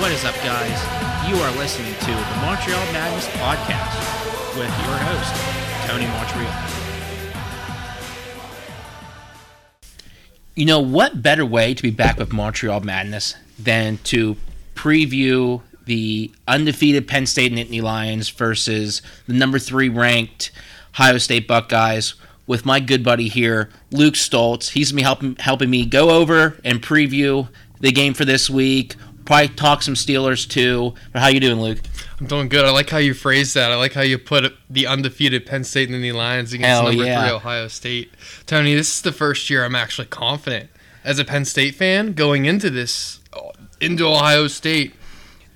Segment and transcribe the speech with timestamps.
[0.00, 1.28] What is up, guys?
[1.28, 5.34] You are listening to the Montreal Madness podcast with your host,
[5.86, 6.50] Tony Montreal.
[10.54, 14.38] You know, what better way to be back with Montreal Madness than to
[14.74, 20.50] preview the undefeated Penn State Nittany Lions versus the number three ranked
[20.94, 22.14] Ohio State Buckeyes
[22.46, 24.70] with my good buddy here, Luke Stoltz.
[24.70, 27.48] He's me helping helping me go over and preview
[27.80, 28.94] the game for this week.
[29.30, 30.92] Probably talk some Steelers too.
[31.12, 31.78] But how you doing, Luke?
[32.18, 32.64] I'm doing good.
[32.64, 33.70] I like how you phrased that.
[33.70, 37.04] I like how you put the undefeated Penn State and the Lions against Hell number
[37.04, 37.22] yeah.
[37.22, 38.10] three Ohio State.
[38.46, 40.68] Tony, this is the first year I'm actually confident
[41.04, 43.20] as a Penn State fan going into this
[43.80, 44.94] into Ohio State.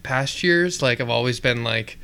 [0.05, 1.99] Past years, like I've always been like,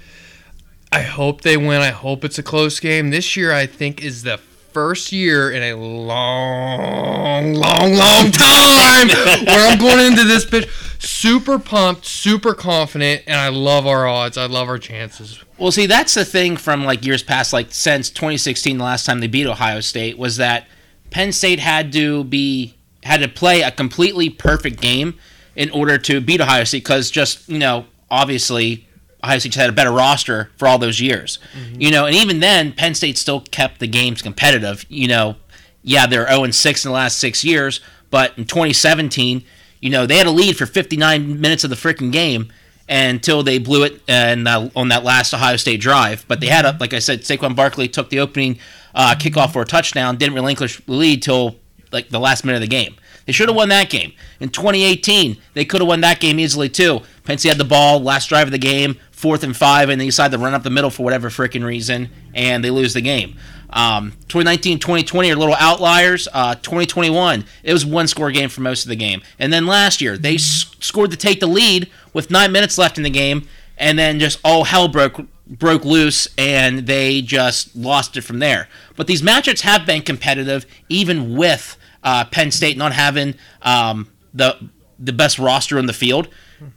[0.91, 1.83] I hope they win.
[1.83, 3.11] I hope it's a close game.
[3.11, 4.41] This year, I think is the
[4.73, 9.09] first year in a long, long, long time
[9.47, 10.69] where I'm going into this pitch
[11.01, 14.37] super pumped, super confident, and I love our odds.
[14.37, 15.43] I love our chances.
[15.59, 19.21] Well, see, that's the thing from like years past, like since 2016, the last time
[19.21, 20.67] they beat Ohio State, was that
[21.11, 25.19] Penn State had to be had to play a completely perfect game
[25.57, 28.87] in order to beat Ohio State because just you know obviously
[29.23, 31.39] Ohio State just had a better roster for all those years,
[31.75, 34.85] you know, and even then Penn State still kept the games competitive.
[34.89, 35.37] You know,
[35.83, 39.43] yeah, they're 0 and 6 in the last six years, but in 2017,
[39.81, 42.53] you know, they had a lead for 59 minutes of the freaking game
[42.89, 46.25] until they blew it and uh, on that last Ohio State drive.
[46.29, 48.59] But they had a, like I said, Saquon Barkley took the opening
[48.95, 51.57] uh, kickoff for a touchdown, didn't relinquish the lead till
[51.93, 52.97] like the last minute of the game.
[53.27, 54.13] They should have won that game.
[54.41, 57.01] In 2018, they could have won that game easily too.
[57.25, 60.07] Penn State had the ball, last drive of the game, fourth and five, and they
[60.07, 63.37] decide to run up the middle for whatever freaking reason, and they lose the game.
[63.69, 66.27] Um, 2019, 2020 are little outliers.
[66.33, 69.21] Uh, 2021, it was one score game for most of the game.
[69.39, 72.97] And then last year, they s- scored to take the lead with nine minutes left
[72.97, 73.47] in the game,
[73.79, 78.69] and then just all hell broke broke loose, and they just lost it from there.
[78.97, 84.57] But these matchups have been competitive, even with uh, Penn State not having um, the
[84.99, 86.29] the best roster on the field.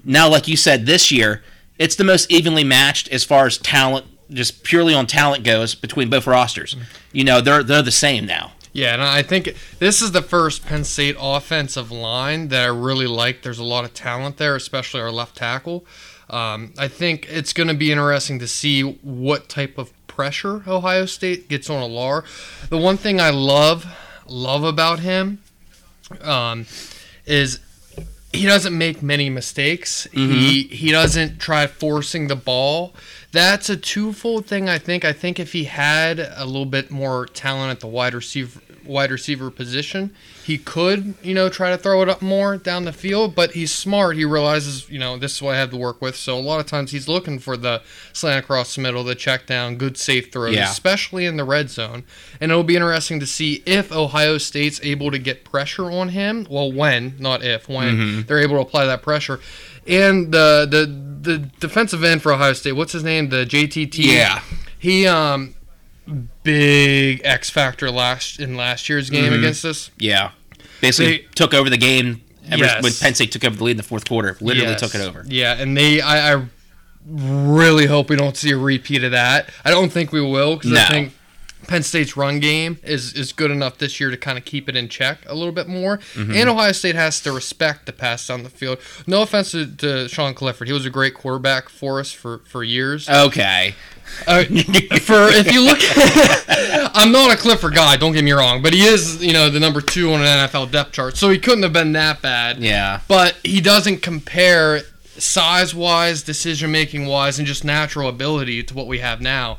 [0.04, 1.44] Now, like you said, this year
[1.84, 6.10] it's the most evenly matched as far as talent, just purely on talent goes between
[6.10, 6.78] both rosters.
[7.12, 8.54] You know, they're they're the same now.
[8.72, 13.06] Yeah, and I think this is the first Penn State offensive line that I really
[13.06, 13.44] like.
[13.44, 15.86] There's a lot of talent there, especially our left tackle.
[16.30, 21.06] Um, I think it's going to be interesting to see what type of pressure Ohio
[21.06, 22.24] State gets on Allar.
[22.70, 23.86] The one thing I love
[24.26, 25.40] love about him
[26.22, 26.66] um,
[27.26, 27.60] is
[28.34, 30.08] he doesn't make many mistakes.
[30.12, 30.76] He mm-hmm.
[30.76, 32.94] he doesn't try forcing the ball.
[33.32, 34.68] That's a twofold thing.
[34.68, 35.06] I think.
[35.06, 39.12] I think if he had a little bit more talent at the wide receiver wide
[39.12, 40.14] receiver position,
[40.44, 43.36] he could you know try to throw it up more down the field.
[43.36, 44.16] But he's smart.
[44.18, 46.16] He realizes you know this is what I have to work with.
[46.16, 47.82] So a lot of times he's looking for the
[48.14, 50.70] slant across the middle, the check down, good safe throws, Yeah.
[50.70, 52.04] especially in the red zone.
[52.42, 56.46] And it'll be interesting to see if Ohio State's able to get pressure on him.
[56.50, 59.40] Well, when, not if, when they're able to apply that pressure.
[59.88, 60.86] And the the
[61.32, 63.30] the defensive end for Ohio State, what's his name?
[63.30, 63.98] The JTT.
[63.98, 64.42] Yeah.
[64.80, 65.56] He um
[66.44, 69.92] big X factor last in last year's game against us.
[69.98, 70.32] Yeah,
[70.82, 72.84] basically They- took over the game ever, Yes.
[72.84, 74.38] when Penn State took over the lead in the fourth quarter.
[74.42, 74.80] Literally Yes.
[74.80, 75.24] took it over.
[75.28, 76.42] Yeah, and they I, I
[77.08, 79.50] really hope we don't see a repeat of that.
[79.66, 80.82] I don't think we will because No.
[80.82, 81.14] I think
[81.68, 84.76] Penn State's run game is, is good enough this year to kind of keep it
[84.76, 85.98] in check a little bit more.
[86.14, 86.34] Mm-hmm.
[86.36, 88.80] And Ohio State has to respect the pass down the field.
[89.08, 90.68] No offense to, to Sean Clifford.
[90.68, 93.08] He was a great quarterback for us for, for years.
[93.10, 93.76] Okay.
[94.28, 94.44] Uh,
[95.00, 95.80] for if you look,
[96.96, 97.98] I'm not a Clifford guy.
[97.98, 100.72] Don't get me wrong, but he is you know the number two on an NFL
[100.72, 102.60] depth chart, so he couldn't have been that bad.
[102.60, 103.02] Yeah.
[103.08, 104.82] But he doesn't compare
[105.18, 109.58] size wise, decision making wise, and just natural ability to what we have now.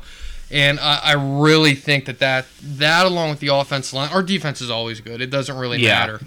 [0.51, 4.61] And I, I really think that, that that along with the offense line, our defense
[4.61, 5.19] is always good.
[5.21, 5.99] It doesn't really Yeah.
[5.99, 6.19] matter.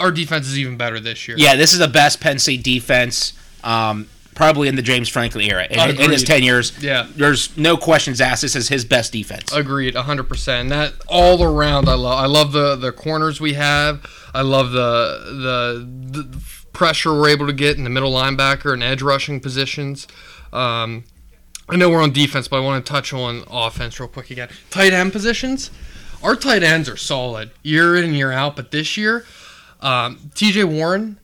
[0.00, 1.36] Our defense is even better this year.
[1.38, 3.32] Yeah, this is the best Penn State defense,
[3.62, 5.66] um, probably in the James Franklin era.
[5.70, 7.06] In, in his ten years, Yeah.
[7.14, 8.42] there's no questions asked.
[8.42, 9.52] This is his best defense.
[9.52, 10.68] Agreed, hundred percent.
[10.70, 12.18] That all around, I love.
[12.18, 14.04] I love the the corners we have.
[14.34, 16.38] I love the the, the
[16.72, 20.08] pressure we're able to get in the middle linebacker and edge rushing positions.
[20.52, 21.04] Um,
[21.68, 24.48] I know we're on defense, but I want to touch on offense real quick again.
[24.70, 25.70] Tight end positions.
[26.22, 29.24] Our tight ends are solid year in and year out, but this year,
[29.80, 30.64] um, T.J.
[30.64, 31.18] Warren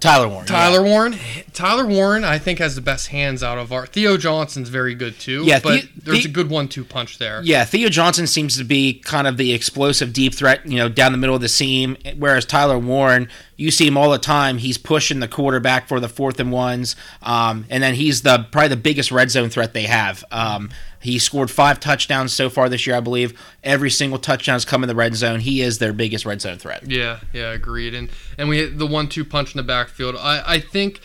[0.00, 0.46] Tyler Warren.
[0.46, 0.90] Tyler yeah.
[0.92, 1.16] Warren.
[1.52, 3.84] Tyler Warren, I think, has the best hands out of our.
[3.86, 5.44] Theo Johnson's very good too.
[5.44, 7.42] Yeah, but The- there's The- a good one-two punch there.
[7.44, 11.12] Yeah, Theo Johnson seems to be kind of the explosive deep threat, you know, down
[11.12, 11.98] the middle of the seam.
[12.16, 14.56] Whereas Tyler Warren, you see him all the time.
[14.58, 18.68] He's pushing the quarterback for the fourth and ones, um, and then he's the probably
[18.68, 20.24] the biggest red zone threat they have.
[20.32, 20.70] Um,
[21.00, 23.38] he scored five touchdowns so far this year, I believe.
[23.64, 25.40] Every single touchdown's come in the red zone.
[25.40, 26.88] He is their biggest red zone threat.
[26.88, 27.94] Yeah, yeah, agreed.
[27.94, 30.14] And and we the one-two punch in the backfield.
[30.16, 31.00] I I think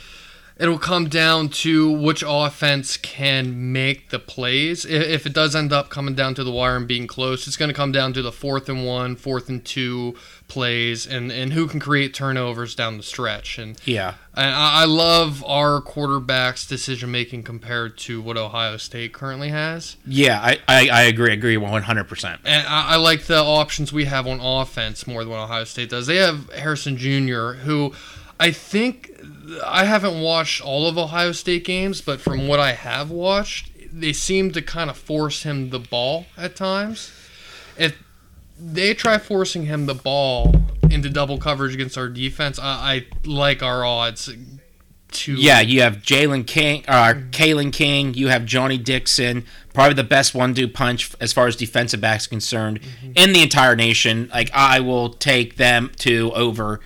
[0.58, 4.86] it'll come down to which offense can make the plays.
[4.86, 7.70] If it does end up coming down to the wire and being close, it's going
[7.70, 10.16] to come down to the fourth and one, fourth and two
[10.48, 13.58] plays, and and who can create turnovers down the stretch.
[13.58, 14.14] And Yeah.
[14.36, 19.98] and I love our quarterback's decision making compared to what Ohio State currently has.
[20.06, 21.34] Yeah, I, I, I agree.
[21.34, 22.38] Agree 100%.
[22.46, 25.90] And I, I like the options we have on offense more than what Ohio State
[25.90, 26.06] does.
[26.08, 27.94] They have Harrison Jr., who
[28.40, 29.15] I think
[29.66, 34.14] I haven't watched all of Ohio State games, but from what I have watched, they
[34.14, 37.12] seem to kind of force him the ball at times.
[37.78, 38.02] If
[38.60, 40.54] they try forcing him the ball
[40.90, 44.30] into double coverage against our defense, I, I like our odds
[45.12, 48.14] to Yeah, you have Jalen King, uh, Kalen King.
[48.14, 52.80] You have Johnny Dixon, probably the best one-two punch as far as defensive backs concerned
[53.16, 54.30] in the entire nation.
[54.34, 56.82] Like I will take them to over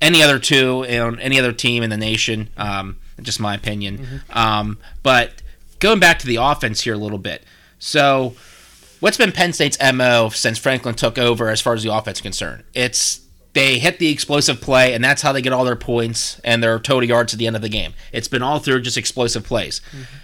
[0.00, 2.50] any other two on any other team in the nation.
[2.56, 4.22] Um, just my opinion.
[4.30, 5.42] Um, but
[5.80, 7.44] going back to the offense here a little bit.
[7.78, 8.34] So,
[9.00, 12.22] what's been Penn State's mo since Franklin took over as far as the offense is
[12.22, 12.64] concerned?
[12.74, 13.20] It's
[13.54, 16.78] they hit the explosive play, and that's how they get all their points and their
[16.78, 17.94] total yards at the end of the game.
[18.12, 19.80] It's been all through just explosive plays.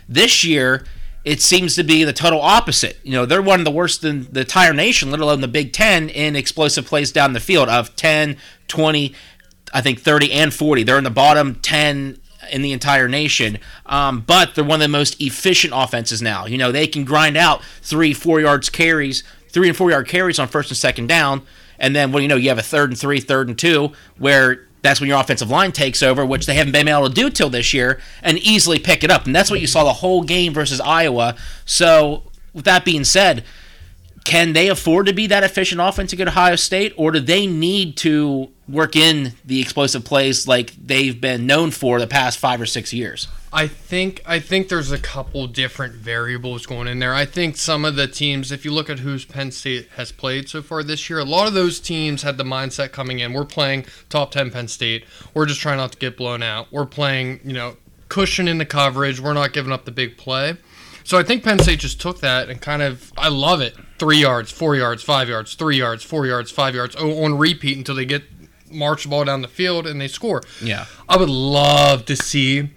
[0.09, 0.85] This year,
[1.25, 2.99] it seems to be the total opposite.
[3.03, 5.73] You know, they're one of the worst in the entire nation, let alone the Big
[5.73, 8.37] Ten, in explosive plays down the field of 10,
[8.69, 9.15] 20,
[9.75, 10.85] I think 30 and 40.
[10.85, 12.19] They're in the bottom 10
[12.51, 13.59] in the entire nation.
[13.87, 16.47] Um, but they're one of the most efficient offenses now.
[16.47, 20.39] You know, they can grind out three, four yards carries, three and four yard carries
[20.39, 21.43] on first and second down.
[21.79, 24.69] And then, well, you know, you have a third and three, third and two, where
[24.83, 27.51] that's when your offensive line takes over, which they haven't been able to do till
[27.51, 29.27] this year, and easily pick it up.
[29.27, 31.37] And that's what you saw the whole game versus Iowa.
[31.65, 33.45] So, with that being said,
[34.25, 37.47] can they afford to be that efficient offense to get Ohio State, or do they
[37.47, 42.61] need to work in the explosive plays like they've been known for the past five
[42.61, 43.29] or six years?
[43.53, 47.15] I think I think there's a couple different variables going in there.
[47.15, 50.49] I think some of the teams, if you look at who's Penn State has played
[50.49, 53.33] so far this year, a lot of those teams had the mindset coming in.
[53.33, 55.05] We're playing top ten Penn State.
[55.35, 56.73] We're just trying not to get blown out.
[56.73, 57.77] We're playing, you know,
[58.09, 59.21] cushion in the coverage.
[59.21, 60.57] We're not giving up the big play.
[61.05, 63.77] So I think Penn State just took that and kind of I love it.
[64.01, 67.77] Three yards, four yards, five yards, three yards, four yards, five yards o- on repeat
[67.79, 68.34] until they get
[68.75, 70.43] march the ball down the field and they score.
[70.63, 70.87] Yeah.
[71.09, 72.71] I would love to see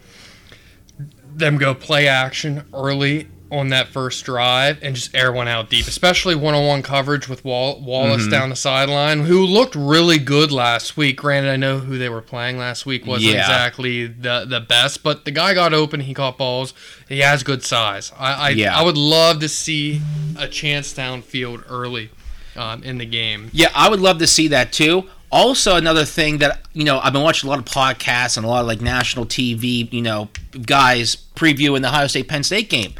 [1.33, 5.87] them go play action early on that first drive and just air one out deep,
[5.87, 8.31] especially one-on-one coverage with Wall- Wallace Mm-hmm.
[8.31, 11.15] down the sideline, who looked really good last week.
[11.17, 13.39] Granted, I know who they were playing last week wasn't Yeah.
[13.41, 16.73] exactly the the best, but the guy got open, he caught balls,
[17.07, 18.11] he has good size.
[18.19, 18.77] I I, Yeah.
[18.77, 20.01] I would love to see
[20.37, 22.09] a chance downfield early
[22.57, 23.49] um, in the game.
[23.53, 25.07] Yeah, I would love to see that too.
[25.31, 28.49] Also, another thing that you know, I've been watching a lot of podcasts and a
[28.49, 30.29] lot of like national TV, you know,
[30.65, 32.93] guys previewing the Ohio State Penn State game.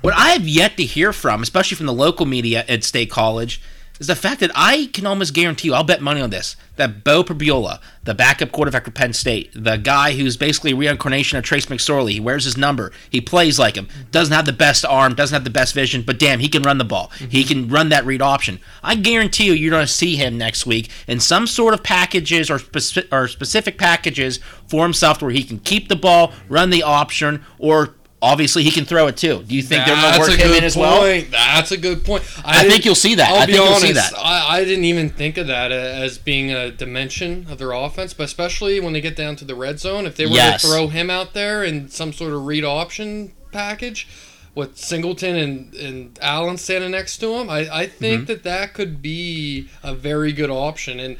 [0.00, 3.60] What I have yet to hear from, especially from the local media at State College,
[4.04, 7.04] is the fact that I can almost guarantee you, I'll bet money on this, that
[7.04, 11.44] Beau Pribula, the backup quarterback for Penn State, the guy who's basically a reincarnation of
[11.44, 15.14] Trace McSorley, he wears his number, he plays like him, doesn't have the best arm,
[15.14, 17.10] doesn't have the best vision, but damn, he can run the ball.
[17.16, 17.48] He mm-hmm.
[17.48, 18.60] can run that read option.
[18.82, 22.50] I guarantee you, you're going to see him next week in some sort of packages
[22.50, 26.82] or, speci- or specific packages for himself where he can keep the ball, run the
[26.82, 27.94] option, or
[28.24, 29.42] obviously he can throw it too.
[29.42, 31.02] Do you think they're going to work him in as well?
[31.30, 32.24] That's a good point.
[32.44, 33.30] I think you'll see that.
[33.30, 33.82] I'll I be you'll honest.
[33.86, 34.12] see that.
[34.18, 38.24] I, I didn't even think of that as being a dimension of their offense, but
[38.24, 40.62] especially when they get down to the red zone, if they were Yes.
[40.62, 44.08] to throw him out there in some sort of read option package
[44.54, 48.24] with Singleton and, and Allen standing next to him, I, I think Mm-hmm.
[48.26, 51.00] that that could be a very good option.
[51.00, 51.16] And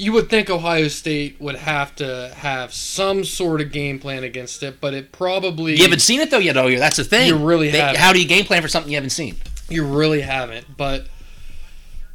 [0.00, 4.62] you would think Ohio State would have to have some sort of game plan against
[4.62, 7.28] it, but it probably You haven't seen it though yet, oh, That's the thing.
[7.28, 7.96] You really They- haven't.
[7.98, 9.36] How do you game plan for something you haven't seen?
[9.68, 11.06] You really haven't, but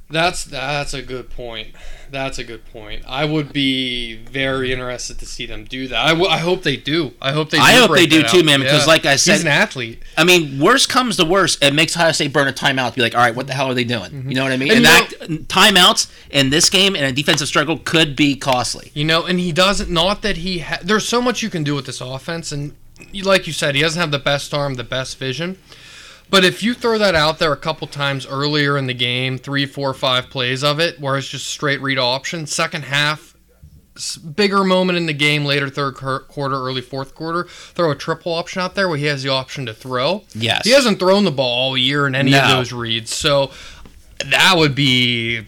[0.10, 1.70] That's that's a good point.
[2.16, 3.04] That's a good point.
[3.06, 6.06] I would be very interested to see them do that.
[6.06, 7.12] I, w- I hope they do.
[7.22, 7.58] I hope they.
[7.58, 8.46] Do I hope they do that too, out.
[8.46, 10.02] man, because like I said, he's an athlete.
[10.18, 13.16] I mean, worst comes to worst, it makes Ohio State burn a timeout be like,
[13.16, 14.12] all right, what the hell are they doing?
[14.12, 14.30] Mm-hmm.
[14.30, 14.72] You know what I mean?
[14.72, 15.10] And And, that
[15.50, 18.92] timeouts in this game and a defensive struggle could be costly.
[18.94, 19.90] You know, and he doesn't.
[19.90, 20.60] Not that he.
[20.60, 22.74] Ha- there's so much you can do with this offense, and
[23.24, 25.58] like you said, he doesn't have the best arm, the best vision.
[26.30, 29.66] But if you throw that out there a couple times earlier in the game, three,
[29.66, 33.36] four, five plays of it, where it's just straight read option, second half,
[34.36, 38.62] bigger moment in the game, later third quarter, early fourth quarter, throw a triple option
[38.62, 40.24] out there where he has the option to throw.
[40.34, 40.66] Yes.
[40.66, 43.52] He hasn't thrown the ball all year in any of those reads, so
[44.26, 45.46] that would be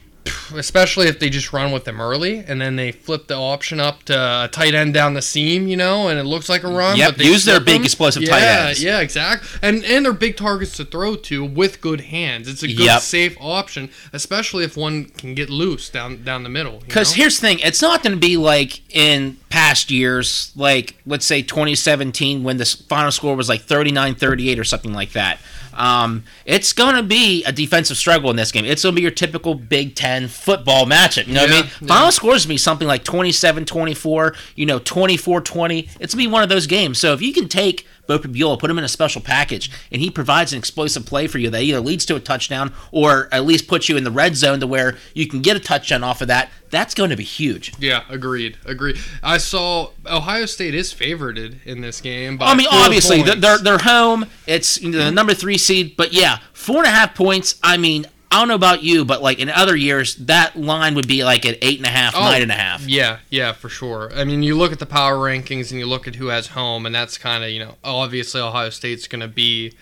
[0.56, 4.04] especially if they just run with them early and then they flip the option up
[4.04, 6.98] to a tight end down the seam, you know, and it looks like a run.
[6.98, 7.84] Yep, but they use their big them.
[7.84, 8.84] explosive yeah, tight ends.
[8.84, 9.48] Yeah, exactly.
[9.62, 12.48] And and they're big targets to throw to with good hands.
[12.48, 13.02] It's a good Yep.
[13.02, 16.80] safe option, especially if one can get loose down down the middle.
[16.86, 21.26] Because here's the thing, it's not going to be like in past years, like let's
[21.26, 25.40] say 2017 when the final score was like 39-38 or something like that.
[25.78, 28.66] Um, it's going to be a defensive struggle in this game.
[28.66, 31.28] It's going to be your typical Big Ten football matchup.
[31.28, 31.72] You know what I mean?
[31.82, 31.88] yeah.
[31.88, 35.78] Final scores to be something like 27-24, you know, 24-20.
[35.84, 36.98] It's going to be one of those games.
[36.98, 40.10] So if you can take Beau Pribula, put him in a special package, and he
[40.10, 43.68] provides an explosive play for you that either leads to a touchdown or at least
[43.68, 46.30] puts you in the red zone to where you can get a touchdown off of
[46.30, 47.74] that, that's going to be huge.
[47.80, 48.58] Yeah, agreed.
[48.66, 48.98] Agreed.
[49.24, 52.38] I saw Ohio State is favored in this game.
[52.38, 53.42] By I mean, obviously they're, points.
[53.42, 54.26] they're they're home.
[54.46, 57.60] It's you know, the number three seed, but yeah, four and a half points.
[57.64, 61.08] I mean, I don't know about you, but like in other years, that line would
[61.08, 62.86] be like at eight and a half, Oh, nine and a half.
[62.88, 64.12] Yeah, yeah, for sure.
[64.14, 66.86] I mean, you look at the power rankings and you look at who has home,
[66.86, 69.74] and that's kind of you know obviously Ohio State's going to be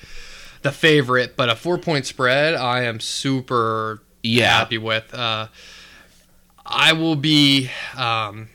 [0.61, 4.57] the favorite, but a four point spread, I am super Yeah.
[4.57, 5.13] happy with.
[5.13, 5.47] Uh,
[6.65, 7.69] I will be.
[7.97, 8.49] Um,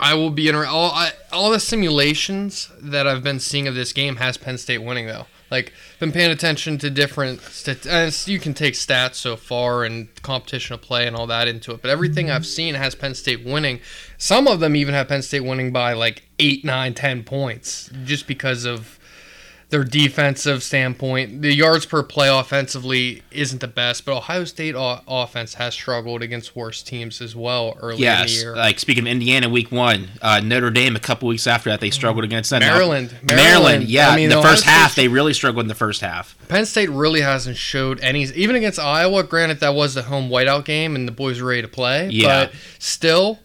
[0.00, 3.92] I will be in all I, all the simulations that I've been seeing of this
[3.92, 5.26] game has Penn State winning though.
[5.50, 9.82] Like been paying attention to different stat- and it's- you can take stats so far
[9.82, 13.14] and competition of play and all that into it, but everything I've seen has Penn
[13.14, 13.80] State winning.
[14.18, 18.26] Some of them even have Penn State winning by like eight, nine, ten points just
[18.26, 18.97] because of
[19.70, 21.42] their defensive standpoint.
[21.42, 26.22] The yards per play offensively isn't the best, but Ohio State o- offense has struggled
[26.22, 28.56] against worse teams as well early in the Yes, year.
[28.56, 31.90] like speaking of Indiana, week one, uh, Notre Dame a couple weeks after that they
[31.90, 32.60] struggled against them.
[32.60, 33.10] Now- Maryland.
[33.22, 33.84] Maryland, Maryland.
[33.88, 34.08] yeah.
[34.08, 36.34] I mean, in the Ohio first half, they really struggled in the first half.
[36.48, 39.22] Penn State really hasn't showed any, even against Iowa.
[39.22, 42.08] Granted, that was the home whiteout game, and the boys were ready to play.
[42.10, 42.46] Yeah.
[42.46, 43.38] But still,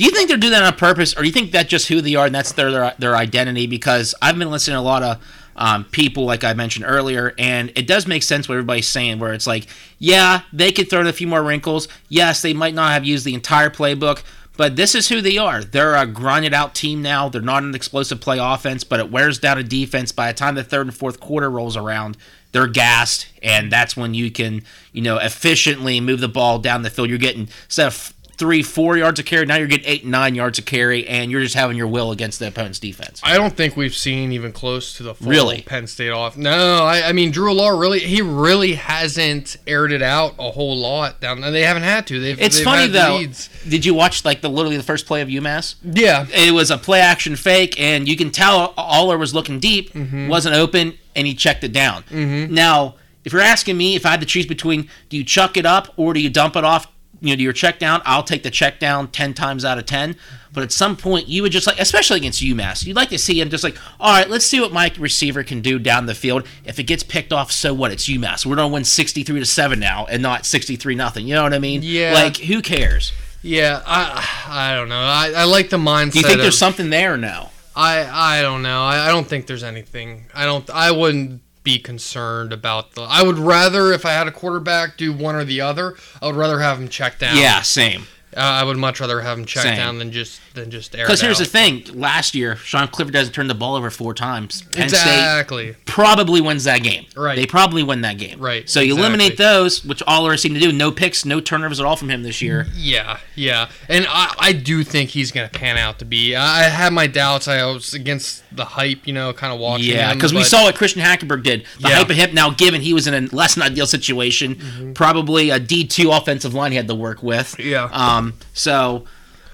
[0.00, 2.00] Do you think they're doing that on purpose, or do you think that's just who
[2.00, 3.66] they are and that's their their, their identity?
[3.66, 5.22] Because I've been listening to a lot of
[5.56, 9.18] um, people, like I mentioned earlier, and it does make sense what everybody's saying.
[9.18, 9.66] Where it's like,
[9.98, 11.86] yeah, they could throw in a few more wrinkles.
[12.08, 14.22] Yes, they might not have used the entire playbook,
[14.56, 15.62] but this is who they are.
[15.62, 17.28] They're a grinded out team now.
[17.28, 20.12] They're not an explosive play offense, but it wears down a defense.
[20.12, 22.16] By the time the third and fourth quarter rolls around,
[22.52, 26.88] they're gassed, and that's when you can, you know, efficiently move the ball down the
[26.88, 27.10] field.
[27.10, 30.58] You're getting instead of three, four yards of carry, now you're getting eight, nine yards
[30.58, 33.20] of carry, and you're just having your will against the opponent's defense.
[33.22, 35.60] I don't think we've seen even close to the full Really?
[35.62, 36.36] Penn State off.
[36.36, 40.76] No, I, I mean Drew Allar really he really hasn't aired it out a whole
[40.76, 41.44] lot down.
[41.44, 42.18] And they haven't had to.
[42.18, 43.18] They've, It's they've funny though.
[43.18, 43.48] leads.
[43.68, 45.74] Did you watch like the literally the first play of UMass?
[45.84, 49.92] Yeah, It was a play action fake, and you can tell Allar was looking deep,
[49.92, 50.28] Mm-hmm.
[50.28, 52.04] wasn't open, and he checked it down.
[52.50, 52.94] Now,
[53.24, 55.92] if you're asking me if I had to choose between do you chuck it up
[55.98, 56.86] or do you dump it off,
[57.20, 59.86] you know, do your check down, I'll take the check down ten times out of
[59.86, 60.16] ten.
[60.52, 63.40] But at some point, you would just like, especially against UMass, you'd like to see
[63.40, 66.44] him just like, all right, let's see what my receiver can do down the field.
[66.64, 67.92] If it gets picked off, so what?
[67.92, 68.44] It's UMass.
[68.44, 71.26] We're gonna win sixty-three to seven now, and not sixty-three nothing.
[71.26, 71.82] You know what I mean?
[71.84, 72.14] Yeah.
[72.14, 73.12] Like, who cares?
[73.42, 73.82] yeah.
[73.86, 75.00] I I don't know.
[75.00, 76.12] I, I like the mindset.
[76.12, 77.50] Do you think of, there's something there or no?
[77.76, 78.82] I I don't know.
[78.82, 80.26] I, I don't think there's anything.
[80.34, 80.68] I don't.
[80.70, 83.02] I wouldn't be concerned about the.
[83.02, 85.94] I would rather if I had a quarterback do one or the other.
[86.20, 87.36] I would rather have him check down.
[87.36, 88.06] Yeah, same.
[88.36, 89.76] Uh, I would much rather have him check Same.
[89.76, 91.04] down than just than just air.
[91.06, 91.44] Because here's out.
[91.44, 94.62] the thing: last year, Sean Clifford doesn't turn the ball over four times.
[94.62, 95.76] Penn State Exactly.
[95.86, 97.06] probably wins that game.
[97.16, 97.36] Right.
[97.36, 98.38] They probably win that game.
[98.40, 99.00] Right, So you exactly.
[99.06, 100.72] eliminate those, which Allar seemed to do.
[100.72, 102.66] No picks, no turnovers at all from him this year.
[102.74, 106.34] Yeah, yeah, and I, I do think he's gonna pan out to be.
[106.36, 107.48] I had my doubts.
[107.48, 109.86] I was against the hype, you know, kind of watching.
[109.88, 111.64] Yeah, because we saw what Christian Hackenberg did.
[111.80, 111.94] The Yeah.
[111.96, 115.58] hype of him now, given he was in a less than ideal situation, probably a
[115.60, 117.58] D two offensive line he had to work with.
[117.58, 117.88] Yeah.
[117.92, 118.34] Um.
[118.52, 119.04] So,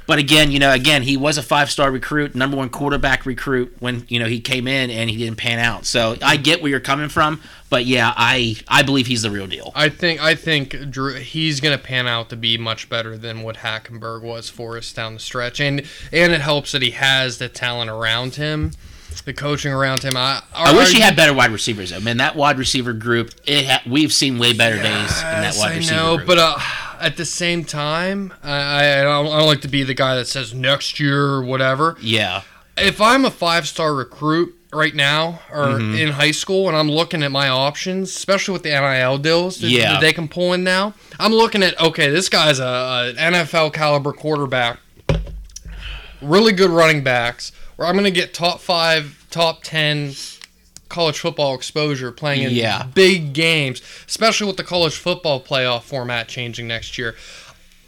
[0.06, 3.76] But again, you know, again, he was a five star recruit, number one quarterback recruit
[3.80, 5.84] when you know he came in and he didn't pan out.
[5.84, 9.46] So I get where you're coming from, but yeah, I I believe he's the real
[9.46, 9.72] deal.
[9.74, 13.56] I think I think Drew he's gonna pan out to be much better than what
[13.56, 15.82] Hackenberg was for us down the stretch, and
[16.12, 18.72] and it helps that he has the talent around him,
[19.24, 20.16] the coaching around him.
[20.16, 22.00] I I wish he had better wide receivers though.
[22.00, 24.84] Man, that wide receiver group, it ha- we've seen way better days
[25.18, 26.26] in that wide I receiver know, group.
[26.28, 26.58] but uh,
[27.00, 30.14] at the same time, I, I, I, don't, I don't like to be the guy
[30.16, 31.96] that says next year or whatever.
[32.00, 32.42] yeah,
[32.76, 35.94] If I'm a five star recruit right now or Mm-hmm.
[35.94, 39.68] in high school and I'm looking at my options, especially with the NIL deals that,
[39.70, 39.92] Yeah.
[39.92, 43.72] that they can pull in now, I'm looking at okay, this guy's a, a NFL
[43.72, 44.78] caliber quarterback,
[46.22, 47.52] really good running backs.
[47.76, 50.14] Where I'm going to get top five, top ten
[50.88, 52.84] college football exposure playing in Yeah.
[52.94, 57.16] big games, especially with the college football playoff format changing next year.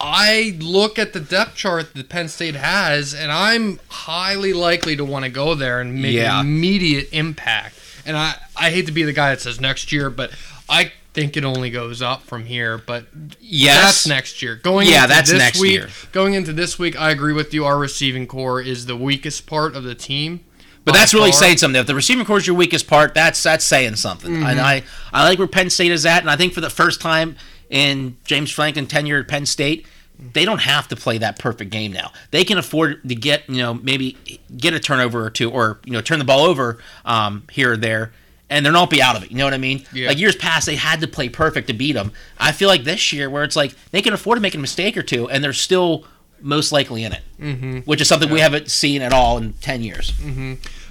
[0.00, 5.04] I look at the depth chart that Penn State has, and I'm highly likely to
[5.04, 6.40] want to go there and make Yeah.
[6.40, 7.76] an immediate impact.
[8.06, 10.30] And I, I hate to be the guy that says next year, but
[10.68, 12.78] I think it only goes up from here.
[12.78, 13.06] But
[13.40, 14.56] yes, that's next year.
[14.56, 15.88] Going Yeah, into that's this next week, year.
[16.12, 17.64] Going into this week, I agree with you.
[17.64, 20.40] Our receiving core is the weakest part of the team.
[20.84, 21.40] But that's really far.
[21.40, 21.78] saying something.
[21.78, 24.30] If the receiving core is your weakest part, that's that's saying something.
[24.32, 24.46] Mm-hmm.
[24.46, 27.00] And I I like where Penn State is at, and I think for the first
[27.00, 27.36] time
[27.68, 29.86] in James Franklin tenure at Penn State,
[30.32, 32.12] they don't have to play that perfect game now.
[32.30, 34.16] They can afford to get you know maybe
[34.56, 37.76] get a turnover or two, or you know turn the ball over um, here or
[37.76, 38.12] there.
[38.50, 39.30] And they're not be out of it.
[39.30, 39.84] You know what I mean?
[39.92, 40.08] Yeah.
[40.08, 42.12] Like years past, they had to play perfect to beat them.
[42.38, 44.96] I feel like this year, where it's like they can afford to make a mistake
[44.96, 46.04] or two, and they're still
[46.40, 47.78] most likely in it, mm-hmm.
[47.80, 50.12] which is something we haven't seen at all in ten years.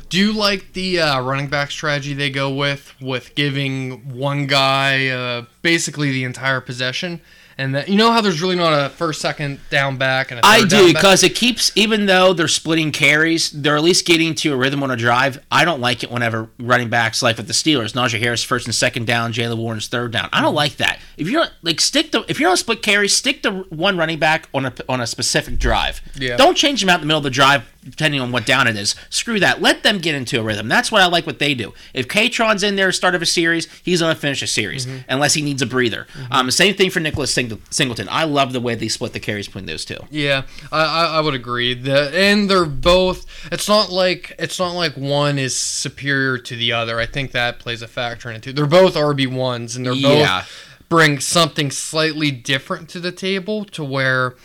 [0.10, 5.08] Do you like the uh, running back strategy they go with, with giving one guy
[5.08, 7.22] uh, basically the entire possession?
[7.60, 10.46] And that you know how there's really not a first, second down back and a
[10.46, 14.54] I do because it keeps, even though they're splitting carries, they're at least getting to
[14.54, 15.44] a rhythm on a drive.
[15.52, 18.76] I don't like it whenever running backs like with the Steelers, Najee Harris first and
[18.76, 20.30] second down, Jaylen Warren's third down.
[20.32, 21.00] I don't like that.
[21.18, 24.48] If you're like stick to if you're on split carries, stick to one running back
[24.54, 26.02] on a on a specific drive.
[26.16, 26.38] Yeah.
[26.38, 28.76] Don't change them out in the middle of the drive depending on what down it
[28.76, 28.96] is.
[29.10, 29.62] Screw that.
[29.62, 30.68] Let them get into a rhythm.
[30.68, 31.74] That's what I like what they do.
[31.94, 35.42] If Kaytron's in there start of a series, he's gonna finish a series unless he
[35.42, 36.08] needs a breather.
[36.32, 38.08] Um, same thing for Nicholas Sing- Singleton.
[38.12, 39.98] I love the way they split the carries between those two.
[40.10, 41.74] Yeah, I, I, I would agree.
[41.74, 43.26] The, and they're both.
[43.52, 47.00] It's not like it's not like one is superior to the other.
[47.00, 48.54] I think that plays a factor in it too.
[48.54, 50.42] They're both RB ones, and they're Yeah.
[50.42, 54.36] both bring something slightly different to the table to where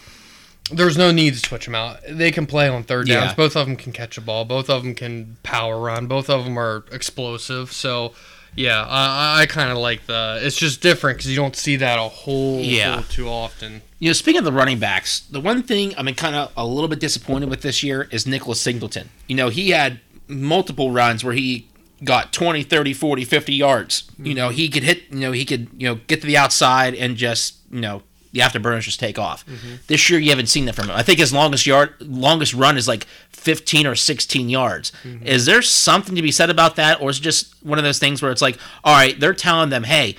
[0.70, 1.98] there's no need to switch them out.
[2.08, 3.30] They can play on third downs.
[3.30, 3.34] Yeah.
[3.34, 4.44] Both of them can catch a ball.
[4.44, 6.06] Both of them can power run.
[6.06, 7.72] Both of them are explosive.
[7.72, 8.12] So.
[8.54, 10.38] Yeah, I, I kind of like the.
[10.42, 12.96] It's just different because you don't see that a whole, Yeah.
[12.96, 13.80] whole too often.
[13.98, 16.88] You know, speaking of the running backs, the one thing I'm kind of a little
[16.88, 19.08] bit disappointed with this year is Nicholas Singleton.
[19.26, 21.68] You know, he had multiple runs where he
[22.04, 24.04] got 20, 30, 40, 50 yards.
[24.18, 24.34] You mm-hmm.
[24.34, 27.16] know, he could hit, you know, he could, you know, get to the outside and
[27.16, 29.44] just, you know, the afterburners just take off.
[29.86, 30.96] This year you haven't seen that from him.
[30.96, 34.92] I think his longest yard longest run is like 15 or 16 yards.
[35.24, 37.98] Is there something to be said about that or is it just one of those
[37.98, 40.16] things where it's like, all right, they're telling them, "Hey,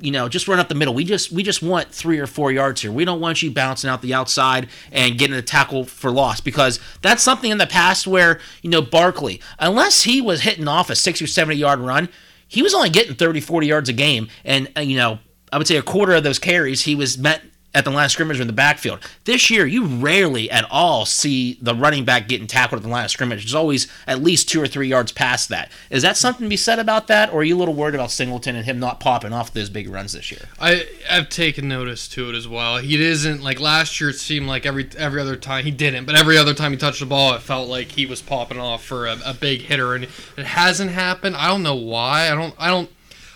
[0.00, 0.92] you know, just run up the middle.
[0.94, 2.90] We just we just want three or four yards here.
[2.90, 6.80] We don't want you bouncing out the outside and getting a tackle for loss because
[7.02, 10.96] that's something in the past where you know Barkley, unless he was hitting off a
[10.96, 12.08] sixty or seventy yard run,
[12.48, 15.20] he was only getting 30, 40 yards a game, and uh, you know
[15.52, 17.42] I would say a quarter of those carries he was met
[17.74, 19.00] at the line of scrimmage or in the backfield.
[19.24, 23.04] This year, you rarely at all see the running back getting tackled at the line
[23.04, 23.44] of scrimmage.
[23.44, 25.70] It's always at least two or three yards past that.
[25.90, 28.10] Is that something to be said about that, or are you a little worried about
[28.10, 30.48] Singleton and him not popping off those big runs this year?
[30.60, 32.78] I I've taken notice to it as well.
[32.78, 34.10] He isn't like last year.
[34.10, 37.00] It seemed like every every other time he didn't, but every other time he touched
[37.00, 40.04] the ball, it felt like he was popping off for a, a big hitter, and
[40.36, 41.36] it hasn't happened.
[41.36, 42.30] I don't know why.
[42.30, 42.54] I don't.
[42.58, 42.90] I don't.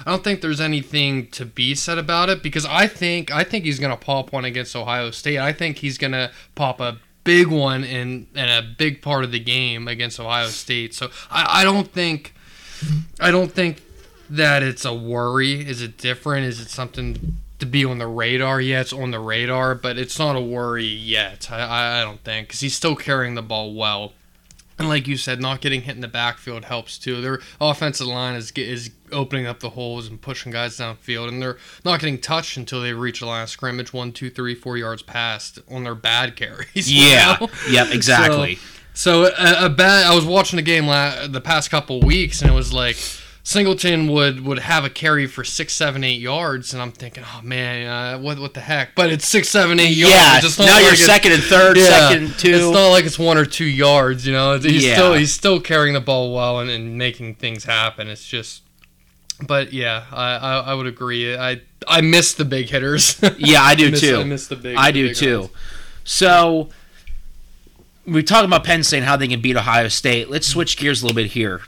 [0.06, 3.64] I don't think there's anything to be said about it because I think I think
[3.64, 5.38] he's gonna pop one against Ohio State.
[5.38, 9.40] I think he's gonna pop a big one in in a big part of the
[9.40, 10.94] game against Ohio State.
[10.94, 12.34] So I, I don't think
[13.18, 13.82] I don't think
[14.30, 15.66] that it's a worry.
[15.66, 16.46] Is it different?
[16.46, 18.60] Is it something to be on the radar?
[18.60, 21.50] Yeah, it's on the radar, but it's not a worry yet.
[21.50, 24.12] I, I don't think because he's still carrying the ball well.
[24.78, 27.20] And like you said, not getting hit in the backfield helps too.
[27.22, 31.56] Their offensive line is is opening up the holes and pushing guys downfield, and they're
[31.84, 35.02] not getting touched until they reach the line of scrimmage, one, two, three, four yards
[35.02, 36.66] past on their bad carries.
[36.92, 37.38] Yeah.
[37.40, 37.48] know?
[37.70, 37.88] Yep.
[37.92, 38.58] Exactly.
[38.92, 40.06] So a, a bad.
[40.06, 42.96] I was watching the game la- the past couple weeks, and it was like
[43.48, 47.42] Singleton would would have a carry for six, seven, eight yards, and I'm thinking, oh
[47.44, 48.96] man, uh, what what the heck?
[48.96, 50.46] But it's six, seven, eight Yeah, yards.
[50.46, 52.50] It's now like you're second and third, second and two.
[52.54, 54.26] It's not like it's one or two yards.
[54.26, 54.94] You know, he's Yeah.
[54.94, 58.08] still he's still carrying the ball well and, and making things happen.
[58.08, 58.62] It's just.
[59.46, 61.36] But yeah, I, I, I would agree.
[61.36, 63.20] I I miss the big hitters.
[63.38, 64.16] Yeah, I do miss, too.
[64.16, 64.76] I miss the big.
[64.76, 65.38] I the do big too.
[65.42, 65.50] runs.
[66.02, 66.70] So
[68.06, 70.30] we talk about Penn State and how they can beat Ohio State.
[70.30, 71.60] Let's switch gears a little bit here.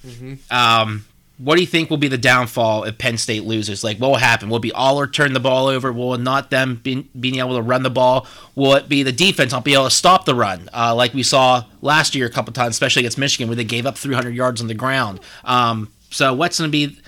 [0.51, 1.05] Um,
[1.39, 3.83] what do you think will be the downfall if Penn State loses?
[3.85, 4.49] Like, what will happen?
[4.49, 5.93] Will it be Allar turn the ball over?
[5.93, 8.27] Will it not them be, being able to run the ball?
[8.57, 11.23] Will it be the defense not be able to stop the run, uh, like we
[11.23, 14.61] saw last year a couple times, especially against Michigan, where they gave up 300 yards
[14.61, 15.21] on the ground?
[15.45, 16.99] Um, so what's going to be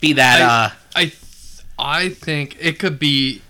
[0.00, 0.40] be that?
[0.40, 1.12] I- uh, I
[1.76, 3.42] I think it could be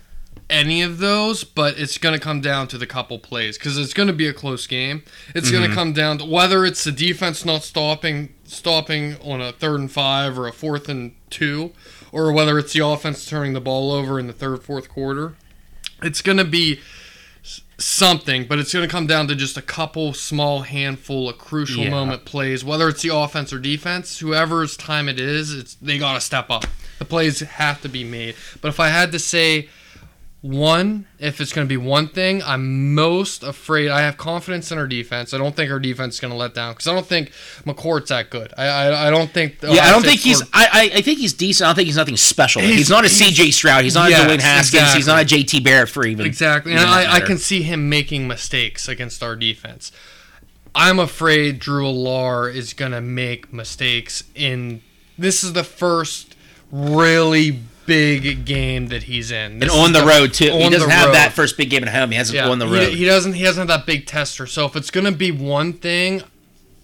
[0.49, 3.93] any of those, but it's going to come down to the couple plays because it's
[3.95, 5.03] going to be a close game.
[5.33, 5.71] It's going Mm-hmm.
[5.71, 9.91] to come down to whether it's the defense not stopping stopping on a third and
[9.91, 11.71] five or a fourth and two,
[12.11, 15.35] or whether it's the offense turning the ball over in the third fourth quarter.
[16.03, 16.79] It's going to be
[17.77, 21.83] something, but it's going to come down to just a couple small handful of crucial
[21.83, 21.89] Yeah.
[21.89, 26.13] moment plays, whether it's the offense or defense, whoever's time it is, it's they got
[26.13, 26.65] to step up.
[26.99, 28.35] The plays have to be made.
[28.61, 29.67] But if I had to say
[30.45, 33.89] one, if it's going to be one thing, I'm most afraid.
[33.89, 35.33] I have confidence in our defense.
[35.33, 37.31] I don't think our defense is going to let down because I don't think
[37.65, 38.53] McCord's that good.
[38.55, 39.57] I I, I don't think.
[39.63, 40.43] Yeah, I don't think he's.
[40.53, 41.65] I, I think he's decent.
[41.65, 42.61] I don't think he's nothing special.
[42.61, 43.51] He's, He's- not a C.J.
[43.51, 43.83] Stroud.
[43.83, 44.93] He's not Yes, a Dwayne Haskins.
[44.93, 45.61] He's not a J.T.
[45.61, 46.25] Barrett for even.
[46.27, 46.73] Exactly.
[46.73, 49.91] And I, I can see him making mistakes against our defense.
[50.75, 54.81] I'm afraid Drew Allar is going to make mistakes in.
[55.17, 56.35] This is the first
[56.71, 59.61] really big game that he's in.
[59.61, 60.51] and on is the road too.
[60.51, 61.15] He doesn't have road.
[61.15, 62.11] that first big game at home.
[62.11, 62.93] He hasn't Yeah, on the he- road.
[62.93, 63.33] He, doesn't.
[63.33, 64.47] He doesn't have that big tester.
[64.47, 66.23] So if it's going to be one thing,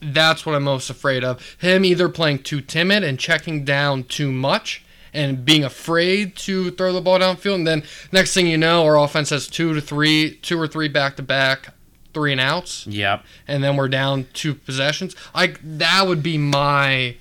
[0.01, 1.55] that's what I'm most afraid of.
[1.59, 4.83] Him either playing too timid and checking down too much.
[5.13, 7.83] And being afraid to throw the ball downfield, and then
[8.13, 11.21] next thing you know, our offense has two to three, two or three back to
[11.21, 11.73] back,
[12.13, 13.21] three and outs, yep.
[13.45, 15.13] and then we're down two possessions.
[15.35, 17.17] Like that would be my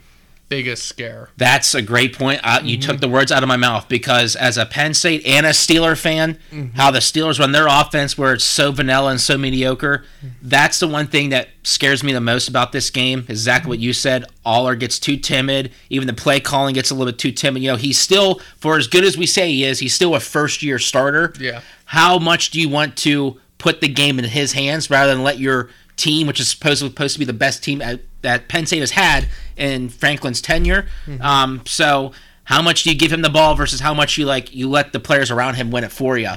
[0.50, 1.30] biggest scare.
[1.38, 2.40] That's a great point.
[2.44, 2.90] Uh, You Mm-hmm.
[2.90, 5.96] took the words out of my mouth because as a Penn State and a Steeler
[5.98, 6.76] fan, Mm-hmm.
[6.76, 10.04] how the Steelers run their offense where it's so vanilla and so mediocre,
[10.42, 13.24] that's the one thing that scares me the most about this game.
[13.28, 14.24] Exactly what you said.
[14.44, 15.70] Allar gets too timid.
[15.88, 17.62] Even the play calling gets a little bit too timid.
[17.62, 20.20] You know, he's still, for as good as we say he is, he's still a
[20.20, 21.32] first year starter.
[21.38, 21.60] Yeah.
[21.86, 25.38] How much do you want to put the game in his hands rather than let
[25.38, 28.80] your team, which is supposed supposed to be the best team at, that Penn State
[28.80, 30.86] has had in Franklin's tenure?
[31.20, 32.12] Um, so
[32.44, 34.92] how much do you give him the ball versus how much you like you let
[34.92, 36.30] the players around him win it for you?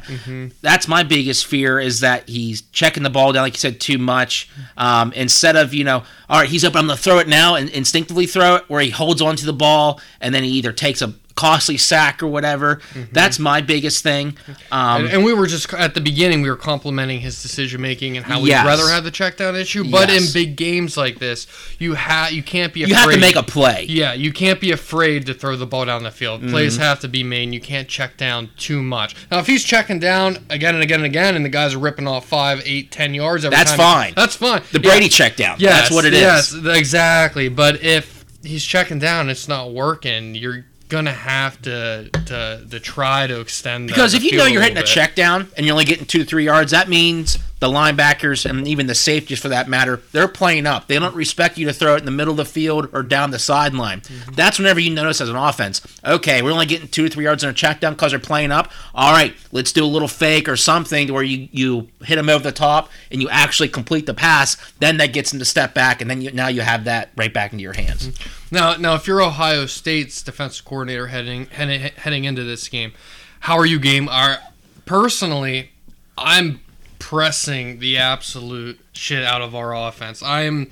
[0.61, 3.97] That's my biggest fear is that he's checking the ball down, like you said, too
[3.97, 4.47] much.
[4.77, 7.67] Um, instead of you know, all right, he's up, I'm gonna throw it now and
[7.69, 11.13] instinctively throw it, where he holds onto the ball and then he either takes a
[11.35, 12.79] costly sack or whatever.
[13.11, 14.37] That's my biggest thing.
[14.71, 18.17] Um, And, and we were just at the beginning, we were complimenting his decision making
[18.17, 18.65] and how we'd Yes.
[18.65, 19.83] rather have the check down issue.
[19.83, 20.27] But Yes.
[20.27, 21.47] in big games like this,
[21.79, 22.83] you ha- you can't be.
[22.83, 22.89] Afraid.
[22.89, 23.85] you have to make a play.
[23.89, 26.41] Yeah, you can't be afraid to throw the ball down the field.
[26.41, 26.51] Mm-hmm.
[26.51, 27.51] Plays have to be made.
[27.53, 29.15] You can't check down too much.
[29.31, 32.07] Now, if he's checking down again and again and again, and the guys are ripping
[32.07, 34.13] off five, eight, ten yards every That's time, fine.
[34.15, 34.61] That's fine.
[34.71, 34.89] The Yeah.
[34.91, 35.55] Brady check down.
[35.59, 36.21] Yes, That's what it is.
[36.21, 37.49] Yes, exactly.
[37.49, 40.35] But if he's checking down, and it's not working.
[40.35, 44.61] You're gonna have to to, to try to extend the- Because if you know you're
[44.61, 44.93] hitting little a bit.
[44.93, 48.67] check down and you're only getting two to three yards, that means the linebackers and
[48.67, 50.87] even the safeties for that matter, they're playing up.
[50.87, 53.31] They don't respect you to throw it in the middle of the field or down
[53.31, 54.01] the sideline.
[54.01, 54.33] Mm-hmm.
[54.33, 57.41] That's whenever you notice as an offense, okay, we're only getting two or three yards
[57.41, 58.69] in a check down because they're playing up.
[58.93, 62.27] All right, let's do a little fake or something to where you, you hit them
[62.27, 64.57] over the top and you actually complete the pass.
[64.79, 67.33] Then that gets them to step back, and then you, now you have that right
[67.33, 68.11] back into your hands.
[68.53, 72.93] Now, now, if you're Ohio State's defensive coordinator heading heading, heading into this game,
[73.39, 74.07] how are you game?
[74.07, 74.37] Are
[74.85, 75.71] personally,
[76.19, 76.61] I'm
[76.99, 80.21] pressing the absolute shit out of our offense.
[80.21, 80.69] I'm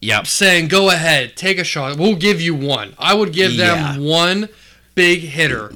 [0.00, 0.26] Yep.
[0.26, 1.98] saying, go ahead, take a shot.
[1.98, 2.94] We'll give you one.
[2.98, 3.96] I would give them Yeah.
[3.98, 4.48] one
[4.94, 5.74] big hitter,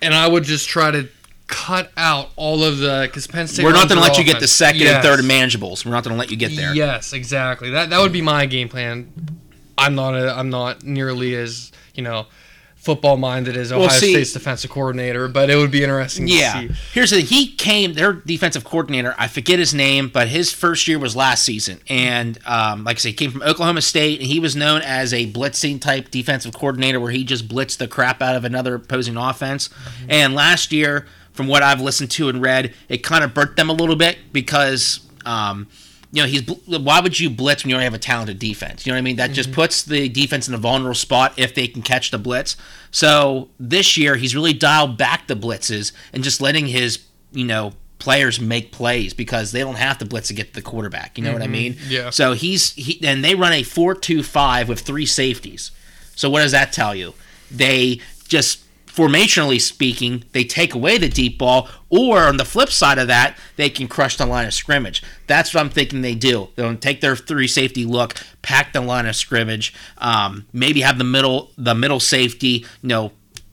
[0.00, 1.08] and I would just try to
[1.46, 3.64] cut out all of the because Penn State.
[3.66, 4.94] We're not going to let you get the second Yes.
[4.94, 5.84] and third manageables.
[5.84, 6.74] We're not going to let you get there.
[6.74, 7.68] Yes, exactly.
[7.70, 9.12] That that would be my game plan.
[9.78, 12.26] I'm not a, I'm not nearly as you know
[12.76, 16.60] football minded as Ohio see- State's defensive coordinator, but it would be interesting Yeah.
[16.60, 16.70] see.
[16.92, 17.26] Here's the thing.
[17.26, 21.42] He came, their defensive coordinator, I forget his name, but his first year was last
[21.44, 21.80] season.
[21.88, 25.12] And um, like I say, he came from Oklahoma State, and he was known as
[25.12, 29.16] a blitzing type defensive coordinator where he just blitzed the crap out of another opposing
[29.16, 29.68] offense.
[30.08, 33.68] And last year, from what I've listened to and read, it kind of burnt them
[33.70, 35.00] a little bit because.
[35.26, 35.66] Um,
[36.10, 38.86] you know, he's why would you blitz when you don't have a talented defense?
[38.86, 39.16] You know what I mean?
[39.16, 39.34] That mm-hmm.
[39.34, 42.56] just puts the defense in a vulnerable spot if they can catch the blitz.
[42.90, 47.00] So this year he's really dialed back the blitzes and just letting his,
[47.32, 50.62] you know, players make plays because they don't have to blitz to get to the
[50.62, 51.18] quarterback.
[51.18, 51.34] You know mm-hmm.
[51.34, 51.52] what I mm-hmm.
[51.52, 51.76] mean?
[51.88, 52.10] Yeah.
[52.10, 55.72] So he's he and they run a four-two-five with three safeties.
[56.14, 57.14] So what does that tell you?
[57.50, 58.62] They just
[58.98, 63.38] formationally speaking, they take away the deep ball, or on the flip side of that,
[63.54, 65.04] they can crush the line of scrimmage.
[65.28, 66.48] That's what I'm thinking they do.
[66.56, 71.04] They'll take their three safety look, pack the line of scrimmage, um, maybe have the
[71.04, 73.12] middle the middle safety, you know,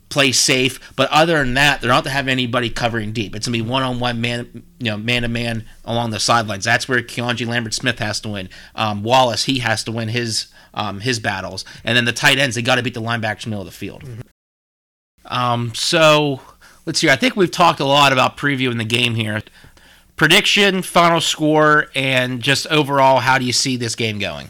[0.09, 0.79] play safe.
[0.95, 3.35] But other than that, they're not to have anybody covering deep.
[3.35, 6.65] It's gonna be one on one man, you know, man to man along the sidelines.
[6.65, 8.49] That's where Keandre Lambert Smith has to win.
[8.73, 12.55] Um, Wallace he has to win his um, his battles, and then the tight ends
[12.55, 14.01] they got to beat the linebackers middle of the field.
[14.01, 14.21] Mm-hmm.
[15.25, 16.41] Um, so
[16.85, 17.09] let's see.
[17.09, 19.41] I think we've talked a lot about previewing the game here.
[20.15, 24.49] Prediction, final score, and just overall, how do you see this game going?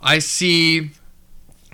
[0.00, 0.90] I see,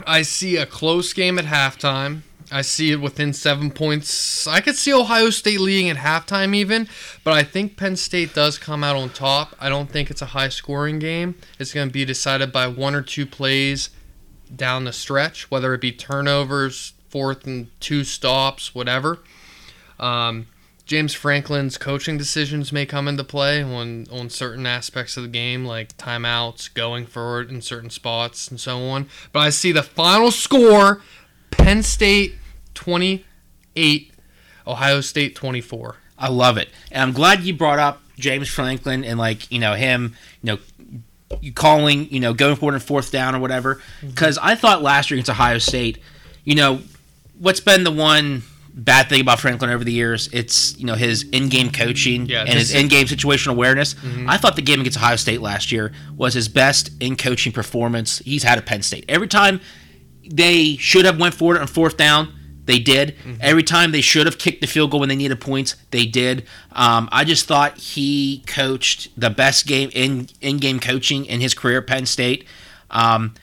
[0.07, 2.23] I see a close game at halftime.
[2.51, 4.47] I see it within seven points.
[4.47, 6.89] I could see Ohio State leading at halftime, even,
[7.23, 9.55] but I think Penn State does come out on top.
[9.61, 11.35] I don't think it's a high scoring game.
[11.59, 13.91] It's going to be decided by one or two plays
[14.55, 19.19] down the stretch, whether it be turnovers, fourth and two stops, whatever.
[19.99, 20.47] Um,
[20.89, 25.67] James Franklin's coaching decisions may come into play on, on certain aspects of the game,
[25.67, 29.07] like timeouts, going for it in certain spots, and so on.
[29.31, 31.03] But I see the final score
[31.51, 32.37] Penn State
[32.73, 34.13] 28,
[34.67, 35.97] Ohio State 24.
[36.19, 36.71] I love it.
[36.91, 40.59] And I'm glad you brought up James Franklin and, like, you know, him, you know,
[41.55, 43.83] calling, you know, going for it in fourth down or whatever.
[44.01, 44.49] Because mm-hmm.
[44.49, 45.99] I thought last year against Ohio State,
[46.45, 46.81] you know,
[47.39, 48.43] what's been the one
[48.75, 50.29] bad thing about Franklin over the years?
[50.33, 53.95] It's you know his in-game coaching yeah, and his in-game situational awareness.
[53.95, 54.29] Mm-hmm.
[54.29, 58.19] I thought the game against Ohio State last year was his best in coaching performance
[58.19, 59.05] he's had at Penn State.
[59.09, 59.61] Every time
[60.31, 63.17] they should have went for it on fourth down, they did.
[63.17, 63.37] Mm-hmm.
[63.41, 66.47] Every time they should have kicked the field goal when they needed points, they did.
[66.73, 71.79] Um, I just thought he coached the best game in in-game coaching in his career
[71.79, 72.47] at Penn State.
[72.91, 73.35] Um,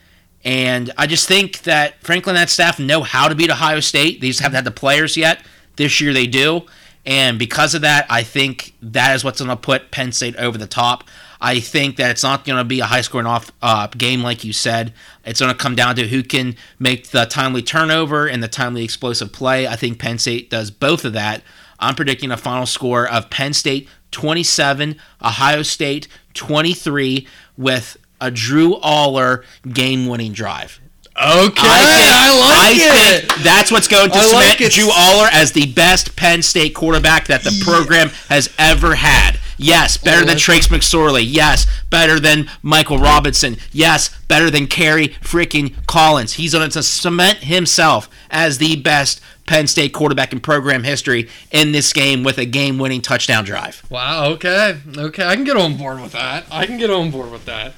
[0.46, 4.20] and I just think that Franklin and that staff know how to beat Ohio State.
[4.20, 5.44] They just haven't had the players yet.
[5.74, 6.66] This year they do.
[7.04, 10.56] And because of that, I think that is what's going to put Penn State over
[10.56, 11.02] the top.
[11.40, 14.44] I think that it's not going to be a high scoring off uh, game like
[14.44, 14.94] you said.
[15.24, 18.84] It's going to come down to who can make the timely turnover and the timely
[18.84, 19.66] explosive play.
[19.66, 21.42] I think Penn State does both of that.
[21.80, 28.76] I'm predicting a final score of Penn State 27, Ohio State 23, with a Drew
[28.80, 30.80] Allar game-winning drive.
[31.16, 33.32] Okay, I, think, I like I it.
[33.32, 36.74] Think that's what's going to I cement like Drew Allar as the best Penn State
[36.74, 39.38] quarterback that the program has ever had.
[39.56, 41.24] Yes, better oh, than Trace McSorley.
[41.26, 43.56] Yes, better than Michael Robinson.
[43.72, 46.34] Yes, better than Kerry freaking Collins.
[46.34, 51.72] He's going to cement himself as the best Penn State quarterback in program history in
[51.72, 53.82] this game with a game-winning touchdown drive.
[53.88, 54.26] Wow.
[54.32, 54.76] Okay.
[54.94, 55.24] Okay.
[55.24, 56.44] I can get on board with that.
[56.50, 57.72] I can get on board with that.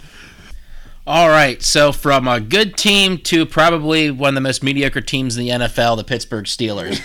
[1.09, 5.39] All right, so from a good team to probably one of the most mediocre teams
[5.39, 7.01] in the NFL, the Pittsburgh Steelers,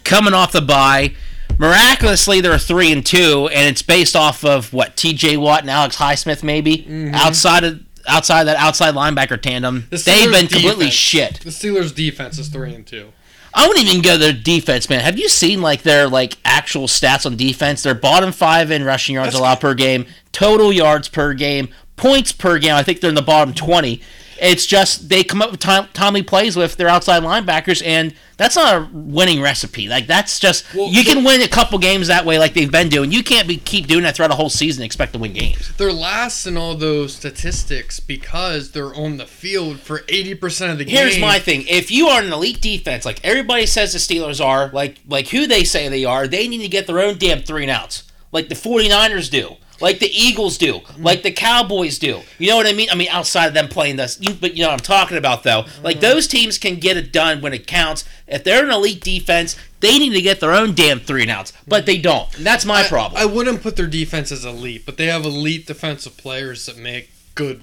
[0.04, 1.14] coming off the bye.
[1.56, 5.38] Miraculously, they're three and two, and it's based off of what T.J.
[5.38, 7.14] Watt and Alex Highsmith, maybe mm-hmm.
[7.14, 9.86] outside of outside that outside linebacker tandem.
[9.88, 11.40] The they've been completely shit.
[11.40, 13.14] The Steelers' defense is three and two.
[13.54, 15.00] I wouldn't even go to their defense, man.
[15.00, 17.82] Have you seen like their like actual stats on defense?
[17.82, 22.58] They're bottom five in rushing yards allowed per game, total yards per game, points per
[22.58, 22.74] game.
[22.74, 24.00] I think they're in the bottom 20.
[24.40, 28.56] It's just they come up with time, timely plays with their outside linebackers, and that's
[28.56, 29.86] not a winning recipe.
[29.86, 32.88] Like that's just well, you can win a couple games that way, like they've been
[32.88, 33.12] doing.
[33.12, 35.72] You can't be keep doing that throughout a whole season and expect to win games.
[35.76, 40.78] They're last in all those statistics because they're on the field for eighty percent of
[40.78, 40.96] the game.
[40.96, 44.70] Here's my thing: if you are an elite defense, like everybody says the Steelers are,
[44.70, 47.62] like like who they say they are, they need to get their own damn three
[47.62, 51.04] and outs, like the 49ers do like the Eagles do, mm.
[51.04, 52.22] like the Cowboys do.
[52.38, 52.88] You know what I mean?
[52.90, 55.42] I mean, outside of them playing this, you, but you know what I'm talking about,
[55.42, 55.64] though.
[55.82, 56.00] Like mm.
[56.00, 58.04] those teams can get it done when it counts.
[58.28, 61.52] If they're an elite defense, they need to get their own damn three and outs,
[61.66, 62.34] but they don't.
[62.36, 63.20] And that's my I, problem.
[63.20, 67.10] I wouldn't put their defense as elite, but they have elite defensive players that make
[67.34, 67.62] good,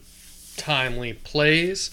[0.58, 1.90] timely plays.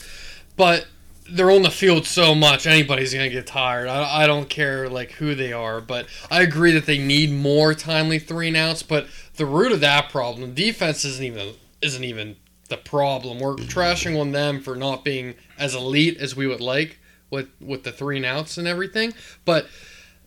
[0.56, 0.86] But
[1.28, 5.12] they're on the field so much anybody's gonna get tired I, I don't care like
[5.12, 9.06] who they are but i agree that they need more timely three and outs but
[9.36, 12.36] the root of that problem defense isn't even isn't even
[12.68, 13.66] the problem we're mm-hmm.
[13.66, 16.98] trashing on them for not being as elite as we would like
[17.30, 19.12] with with the three and outs and everything
[19.44, 19.66] but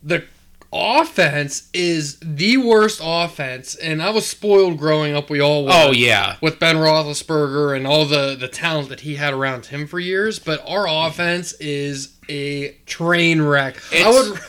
[0.02, 0.24] the
[0.72, 5.30] offense is the worst offense, and I was spoiled growing up.
[5.30, 5.70] We all were.
[5.72, 6.36] Oh yeah.
[6.40, 10.38] with Ben Roethlisberger and all the the talent that he had around him for years.
[10.38, 11.08] But our mm-hmm.
[11.08, 13.78] offense is a train wreck.
[13.92, 14.40] I would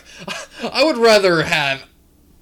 [0.74, 1.86] I would rather have.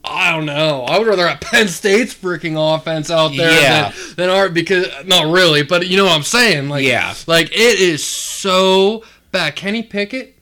[0.10, 0.84] I don't know.
[0.84, 3.92] I would rather have Penn State's freaking offense out there Yeah.
[3.92, 6.70] than, than our because not really, but you know what I'm saying.
[6.70, 7.14] Like Yeah.
[7.28, 9.56] like it is so bad.
[9.56, 10.38] Kenny Pickett,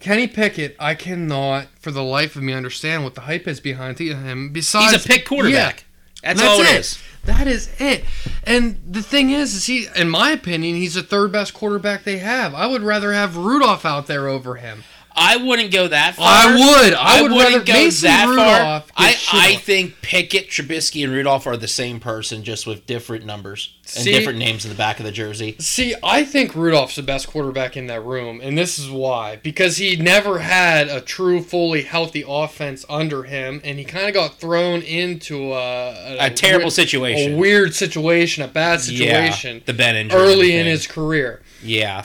[0.00, 3.98] Kenny Pickett, I cannot for the life of me understand what the hype is behind
[3.98, 4.50] him.
[4.52, 5.84] Besides, He's a pick quarterback.
[6.22, 6.80] That's, That's all it it.
[6.80, 6.98] is.
[7.24, 8.04] that is it.
[8.44, 12.18] And the thing is, is he, in my opinion, he's the third best quarterback they
[12.18, 12.54] have.
[12.54, 14.84] I would rather have Rudolph out there over him.
[15.14, 16.26] I wouldn't go that far.
[16.28, 16.94] I would.
[16.94, 18.88] I, would wouldn't go Mason that Rudolph.
[18.88, 18.92] far.
[18.96, 23.74] I, I think Pickett, Trubisky, and Rudolph are the same person, just with different numbers
[23.96, 25.56] and See- different names in the back of the jersey.
[25.58, 29.36] See, I think Rudolph's the best quarterback in that room, and this is why.
[29.36, 34.14] Because he never had a true, fully healthy offense under him, and he kind of
[34.14, 37.34] got thrown into a, A terrible weird- situation.
[37.34, 40.18] a weird situation, a bad Yeah, situation the Ben injury.
[40.20, 41.42] early in his career.
[41.62, 42.04] Yeah.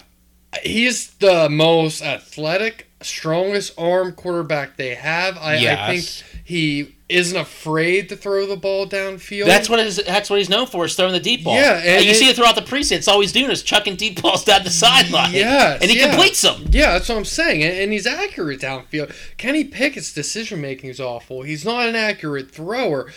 [0.64, 5.38] He's the most athletic, strongest arm quarterback they have.
[5.38, 6.06] I, I think
[6.44, 9.46] he isn't afraid to throw the ball downfield.
[9.46, 9.98] That's what is.
[10.06, 11.56] That's what he's known for is throwing the deep ball.
[11.56, 12.98] Yeah, and and you it- see it throughout the preseason.
[12.98, 15.34] It's all he's doing is chucking deep balls down the sideline.
[15.34, 16.10] Yes, and he yeah.
[16.10, 16.66] completes them.
[16.72, 19.14] Yeah, that's what I'm saying, and, and he's accurate downfield.
[19.38, 21.44] Kenny Pickett's decision making is awful.
[21.44, 23.12] He's not an accurate thrower.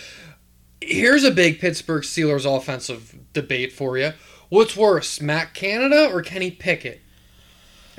[0.81, 4.13] Here's a big Pittsburgh Steelers offensive debate for you.
[4.49, 7.01] What's worse, Matt Canada or Kenny Pickett?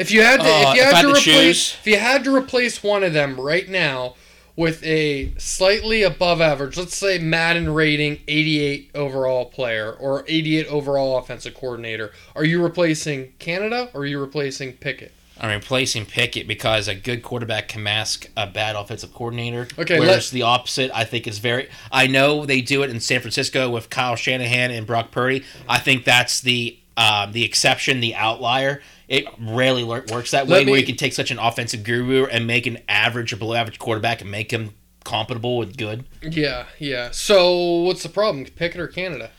[0.02, 1.76] If you had to, Uh, if you if had I to had to replace, choose-
[1.82, 4.16] if you had to replace one of them right now
[4.56, 11.18] with a slightly above average, let's say Madden rating 88 overall player or 88 overall
[11.18, 15.14] offensive coordinator, are you replacing Canada or are you replacing Pickett?
[15.40, 19.68] I'm replacing Pickett because a good quarterback can mask a bad offensive coordinator.
[19.80, 21.68] Okay, whereas the opposite, I think, is very.
[21.92, 25.44] I know they do it in San Francisco with Kyle Shanahan and Brock Purdy.
[25.68, 28.82] I think that's the um, the exception, the outlier.
[29.12, 32.48] It rarely works that way, Let where you can take such an offensive guru and
[32.48, 36.06] make an average or below average quarterback and make him compatible with good.
[36.22, 37.12] Yeah, yeah.
[37.12, 39.32] So what's the problem, Pickett or Canada?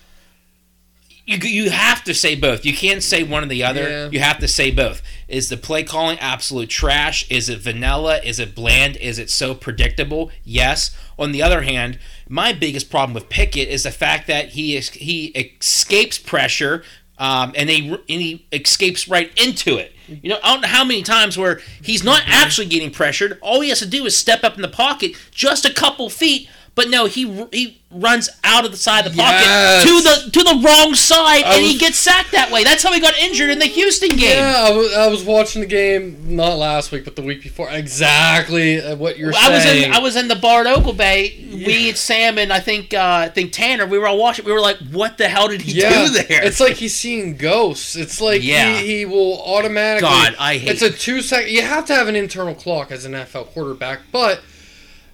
[1.24, 2.66] You, you have to say both.
[2.66, 3.88] You can't say one or the other.
[3.88, 4.08] Yeah.
[4.10, 5.00] You have to say both.
[5.26, 7.30] Is the play calling absolute trash?
[7.30, 8.18] Is it vanilla?
[8.18, 8.96] Is it bland?
[8.96, 10.30] Is it so predictable?
[10.44, 10.94] Yes.
[11.18, 14.90] On the other hand, my biggest problem with Pickett is the fact that he is,
[14.90, 16.82] he escapes pressure.
[17.18, 19.92] Um, and, he, and he escapes right into it.
[20.08, 23.38] You know, I don't know how many times where he's not actually getting pressured.
[23.40, 26.48] All he has to do is step up in the pocket just a couple feet.
[26.74, 29.84] But no, he he runs out of the side of the pocket Yes.
[29.84, 32.64] to the to the wrong side, I and he gets sacked that way.
[32.64, 34.38] That's how he got injured in the Houston game.
[34.38, 37.68] Yeah, I was, I was watching the game not last week, but the week before.
[37.70, 41.46] Exactly uh, what you're I was in I was in the Bard Ogle Bay.
[41.52, 43.84] We and Sam and I think uh, I think Tanner.
[43.86, 44.46] We were all watching.
[44.46, 47.36] We were like, "What the hell did he yeah, do there?" it's like he's seeing
[47.36, 47.96] ghosts.
[47.96, 48.78] It's like Yeah.
[48.78, 50.08] he, he will automatically.
[50.08, 51.50] God, I hate- It's a two second.
[51.52, 54.40] You have to have an internal clock as an NFL quarterback, but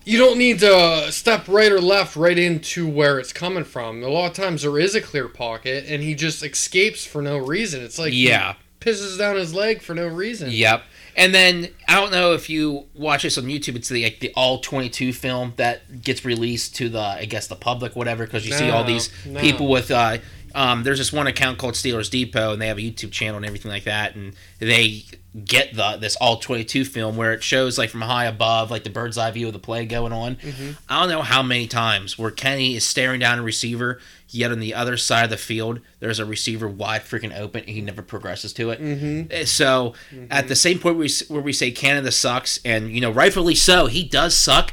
[0.08, 4.02] you don't need to step right or left right into where it's coming from.
[4.02, 7.36] A lot of times there is a clear pocket, and he just escapes for no
[7.36, 7.82] reason.
[7.84, 8.54] It's like he Yeah.
[8.80, 10.50] pisses down his leg for no reason.
[10.50, 10.82] Yep.
[11.14, 13.76] And then I don't know if you watch this on YouTube.
[13.76, 17.46] It's the like the all twenty two film that gets released to the I guess
[17.48, 19.40] the public whatever because you see all these no.
[19.40, 20.18] people with uh
[20.54, 23.46] um there's this one account called Steelers Depot and they have a YouTube channel and
[23.46, 25.04] everything like that and they
[25.44, 28.84] get the this all twenty two film where it shows like from high above like
[28.84, 30.36] the bird's eye view of the play going on.
[30.36, 30.70] Mm-hmm.
[30.88, 34.00] I don't know how many times where Kenny is staring down a receiver.
[34.30, 37.62] Yet on the other side of the field, there's a receiver wide freaking open.
[37.62, 38.80] And he never progresses to it.
[38.80, 39.44] Mm-hmm.
[39.44, 39.94] So
[40.30, 43.54] at the same point where we, where we say Canada sucks, and you know rightfully
[43.54, 44.72] so, he does suck.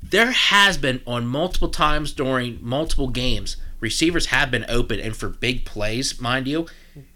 [0.00, 5.28] There has been on multiple times during multiple games, receivers have been open and for
[5.28, 6.66] big plays, mind you,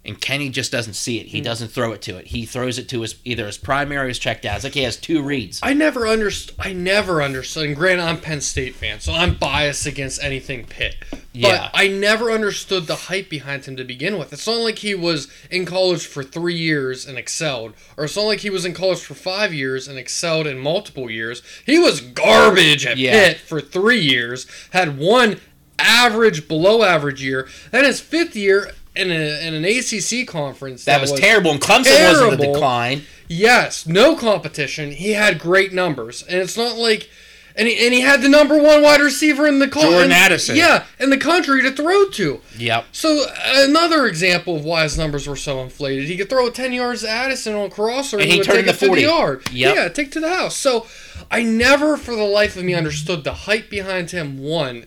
[0.04, 1.24] and Kenny just doesn't see it.
[1.24, 1.28] Hmm.
[1.28, 2.26] He doesn't throw it to it.
[2.28, 4.56] He throws it to his either his primary or his check down.
[4.56, 5.60] It's like he has two reads.
[5.62, 6.56] I never understood.
[6.58, 7.66] I never understood.
[7.66, 10.96] And granted, I'm Penn State fan, so I'm biased against anything Pitt.
[11.10, 11.70] But Yeah.
[11.72, 14.32] I never understood the hype behind him to begin with.
[14.32, 18.22] It's not like he was in college for three years and excelled, or it's not
[18.22, 21.40] like he was in college for five years and excelled in multiple years.
[21.64, 23.12] He was garbage at Yeah.
[23.12, 25.40] Pitt for three years, had one
[25.78, 27.48] average, below average year.
[27.70, 32.04] Then his fifth year in, a, in an ACC conference That, was, terrible, and Clemson
[32.04, 33.02] wasn't the decline.
[33.28, 34.90] Yes, no competition.
[34.90, 37.10] He had great numbers, and it's not like
[37.54, 39.90] And he, and he had the number one wide receiver in the country.
[39.90, 40.56] Jordan Addison.
[40.56, 42.40] Yeah, in the country to throw to.
[42.56, 42.86] Yep.
[42.92, 46.06] So another example of why his numbers were so inflated.
[46.08, 48.46] He could throw it ten yards to Addison on a crosser and, And he, would
[48.46, 49.02] take it to 40.
[49.02, 49.42] the yard.
[49.52, 49.74] Yep.
[49.74, 50.56] Yeah, take to the house.
[50.56, 50.86] So
[51.30, 54.86] I never for the life of me understood the hype behind him one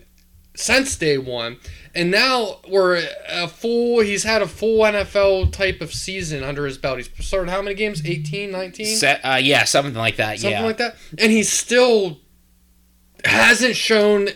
[0.54, 1.58] since day one.
[1.94, 6.78] And now we're a full he's had a full NFL type of season under his
[6.78, 6.98] belt.
[6.98, 8.04] He's started how many games?
[8.04, 8.86] 18, 19?
[8.86, 10.38] Se- uh, yeah, something like that.
[10.38, 10.66] Something yeah.
[10.66, 10.96] like that.
[11.18, 12.18] And he still
[13.24, 14.28] hasn't shown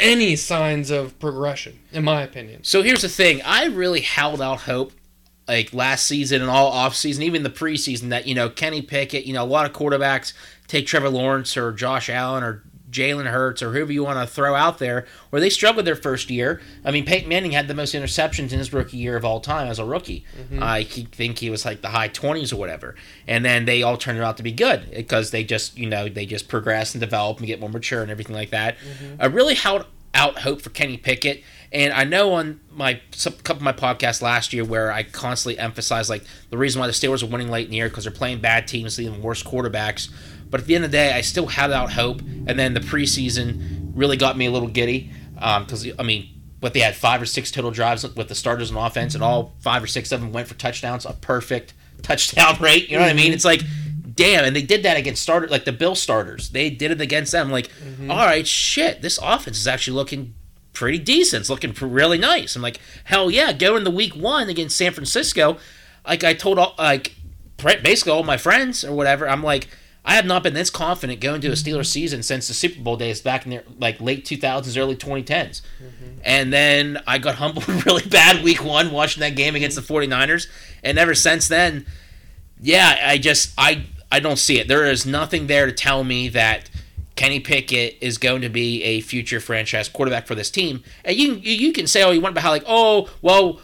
[0.00, 2.64] any signs of progression, in my opinion.
[2.64, 4.92] So here's the thing: I really held out hope,
[5.46, 9.34] like last season and all offseason, even the preseason, that you know Kenny Pickett, you
[9.34, 10.32] know a lot of quarterbacks
[10.66, 14.54] take Trevor Lawrence or Josh Allen or Jalen Hurts or whoever you want to throw
[14.54, 16.60] out there, where they struggled their first year.
[16.84, 19.68] I mean, Peyton Manning had the most interceptions in his rookie year of all time
[19.68, 20.24] as a rookie.
[20.38, 20.62] Mm-hmm.
[20.62, 22.94] I think he was like the high twenties or whatever,
[23.26, 26.26] and then they all turned out to be good because they just you know they
[26.26, 28.76] just progress and develop and get more mature and everything like that.
[28.76, 29.22] Mm-hmm.
[29.22, 31.42] I really held out hope for Kenny Pickett.
[31.70, 35.58] And I know on my some, couple of my podcasts last year where I constantly
[35.58, 38.12] emphasized like the reason why the Steelers are winning late in the year because they're
[38.12, 40.10] playing bad teams, even worse quarterbacks.
[40.50, 42.20] But at the end of the day, I still had out hope.
[42.20, 46.28] And then the preseason really got me a little giddy um, because I mean,
[46.60, 49.54] but they had five or six total drives with the starters on offense, and all
[49.60, 52.88] five or six of them went for touchdowns, a perfect touchdown rate.
[52.88, 53.26] You know what I mean?
[53.26, 53.34] Mm-hmm.
[53.34, 53.62] It's like
[54.18, 56.50] damn, and they did that against starter like the Bill starters.
[56.50, 57.50] They did it against them.
[57.50, 58.10] Like, mm-hmm.
[58.10, 60.34] all right, shit, this offense is actually looking
[60.72, 61.42] pretty decent.
[61.42, 62.56] It's looking really nice.
[62.56, 65.58] I'm like, hell yeah, go in the week one against San Francisco.
[66.06, 67.14] Like I told all like
[67.56, 69.26] basically all my friends or whatever.
[69.28, 69.68] I'm like.
[70.04, 71.82] I have not been this confident going to a Steelers mm-hmm.
[71.82, 75.26] season since the Super Bowl days back in the like late 2000s, early 2010s.
[75.26, 76.20] Mm-hmm.
[76.24, 80.46] And then I got humbled really bad week one watching that game against the 49ers.
[80.82, 81.86] And ever since then,
[82.60, 84.68] yeah, I just I I don't see it.
[84.68, 86.70] There is nothing there to tell me that
[87.14, 90.82] Kenny Pickett is going to be a future franchise quarterback for this team.
[91.04, 93.60] And you you you can say all you want about how like oh well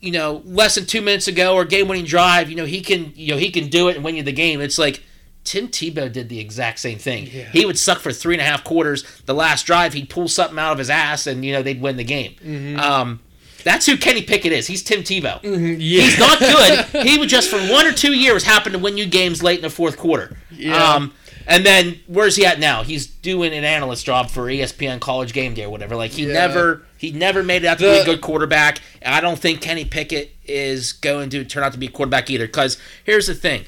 [0.00, 3.12] you know less than two minutes ago or game winning drive you know he can
[3.16, 4.60] you know he can do it and win you the game.
[4.60, 5.02] It's like
[5.44, 7.28] Tim Tebow did the exact same thing.
[7.30, 7.44] Yeah.
[7.50, 9.04] He would suck for three and a half quarters.
[9.26, 11.96] The last drive, he'd pull something out of his ass, and you know they'd win
[11.98, 12.78] the game.
[12.80, 13.20] Um,
[13.62, 14.66] that's who Kenny Pickett is.
[14.66, 15.40] He's Tim Tebow.
[15.42, 16.02] Yeah.
[16.02, 16.38] He's not
[16.92, 17.06] good.
[17.06, 19.62] he would just for one or two years happen to win you games late in
[19.62, 20.36] the fourth quarter.
[20.50, 20.76] Yeah.
[20.76, 21.12] Um,
[21.46, 22.82] and then where's he at now?
[22.84, 25.94] He's doing an analyst job for ESPN College Game Day or whatever.
[25.94, 26.32] Like he Yeah.
[26.32, 28.80] never he never made it out to The- be a good quarterback.
[29.02, 32.30] And I don't think Kenny Pickett is going to turn out to be a quarterback
[32.30, 32.46] either.
[32.46, 33.64] Because here's the thing.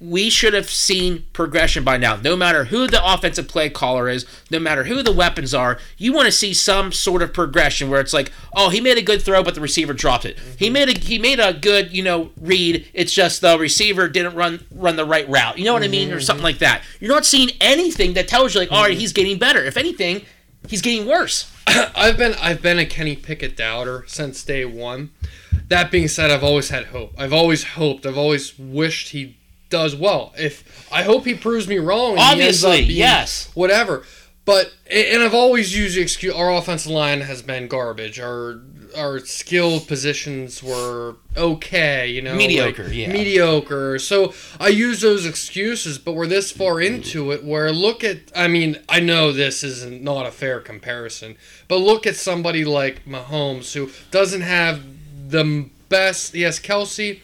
[0.00, 2.16] We should have seen progression by now.
[2.16, 6.12] No matter who the offensive play caller is, no matter who the weapons are, you
[6.12, 9.20] want to see some sort of progression where it's like, oh, he made a good
[9.20, 10.38] throw, but the receiver dropped it.
[10.58, 12.88] He made a he made a good, you know, read.
[12.94, 15.58] It's just the receiver didn't run run the right route.
[15.58, 16.22] You know what I mean, or mm-hmm.
[16.22, 16.82] something like that.
[17.00, 19.22] You're not seeing anything that tells you like, all right, he's mm-hmm.
[19.22, 19.62] getting better.
[19.62, 20.24] If anything,
[20.68, 21.50] he's getting worse.
[21.66, 25.10] I've been I've been a Kenny Pickett doubter since day one.
[25.68, 27.14] That being said, I've always had hope.
[27.18, 28.04] I've always hoped.
[28.04, 29.36] I've always wished he
[29.70, 30.32] does well.
[30.38, 32.18] If I hope he proves me wrong.
[32.18, 33.50] and he ends up Obviously, yes.
[33.54, 34.04] Whatever.
[34.44, 36.34] But and I've always used the excuse.
[36.34, 38.20] Our offensive line has been garbage.
[38.20, 38.60] Our
[38.96, 42.08] our skilled positions were okay.
[42.08, 43.10] You know, Mediocre, like, yeah.
[43.10, 43.98] mediocre.
[43.98, 48.18] So I use those excuses, but we're this far into it where look at.
[48.36, 51.36] I mean, I know this isn't not a fair comparison,
[51.66, 54.82] but look at somebody like Mahomes who doesn't have
[55.30, 56.34] the best.
[56.34, 57.22] Yes, Kelsey,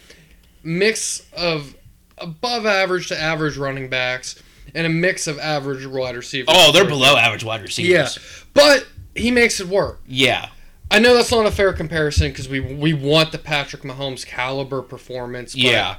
[0.63, 1.75] mix of
[2.21, 4.41] above average to average running backs
[4.75, 6.53] and a mix of average wide receivers.
[6.55, 8.17] Oh, they're below average wide receivers.
[8.17, 9.99] Yeah, but he makes it work.
[10.07, 10.49] Yeah.
[10.89, 14.81] I know that's not a fair comparison because we we want the Patrick Mahomes caliber
[14.81, 15.53] performance.
[15.53, 15.95] But, Yeah.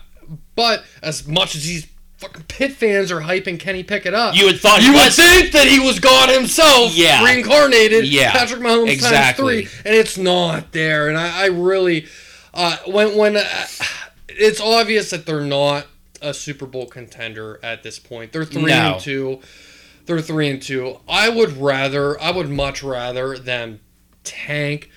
[0.54, 1.86] But as much as these
[2.18, 5.66] fucking Pitt fans are hyping Kenny Pickett up, You would thought you would think that
[5.66, 7.24] he was God himself, Yeah.
[7.24, 8.32] reincarnated, Yeah.
[8.32, 9.62] Patrick Mahomes Exactly.
[9.64, 11.08] times three, and it's not there.
[11.08, 12.06] And I, I really,
[12.54, 13.44] uh, when when uh,
[14.28, 15.86] it's obvious that they're not
[16.22, 18.32] a Super Bowl contender at this point.
[18.32, 18.92] They're three No.
[18.94, 19.40] and two.
[20.06, 20.98] They're three and two.
[21.08, 23.80] I would rather, I would much rather them
[24.24, 24.90] tank.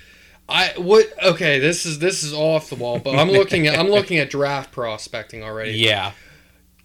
[0.48, 1.58] I would okay.
[1.60, 4.72] This is this is off the wall, but I'm looking at I'm looking at draft
[4.72, 5.72] prospecting already.
[5.78, 6.12] Yeah.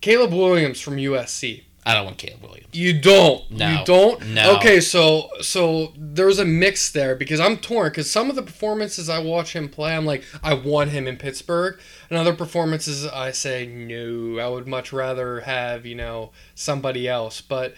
[0.01, 1.65] Caleb Williams from USC.
[1.85, 2.69] I don't want Caleb Williams.
[2.73, 3.51] You don't.
[3.51, 3.71] No.
[3.71, 4.27] You don't.
[4.29, 4.57] No.
[4.57, 9.09] Okay, so so there's a mix there because I'm torn because some of the performances
[9.09, 13.31] I watch him play, I'm like, I want him in Pittsburgh, and other performances I
[13.31, 14.39] say no.
[14.39, 17.41] I would much rather have you know somebody else.
[17.41, 17.75] But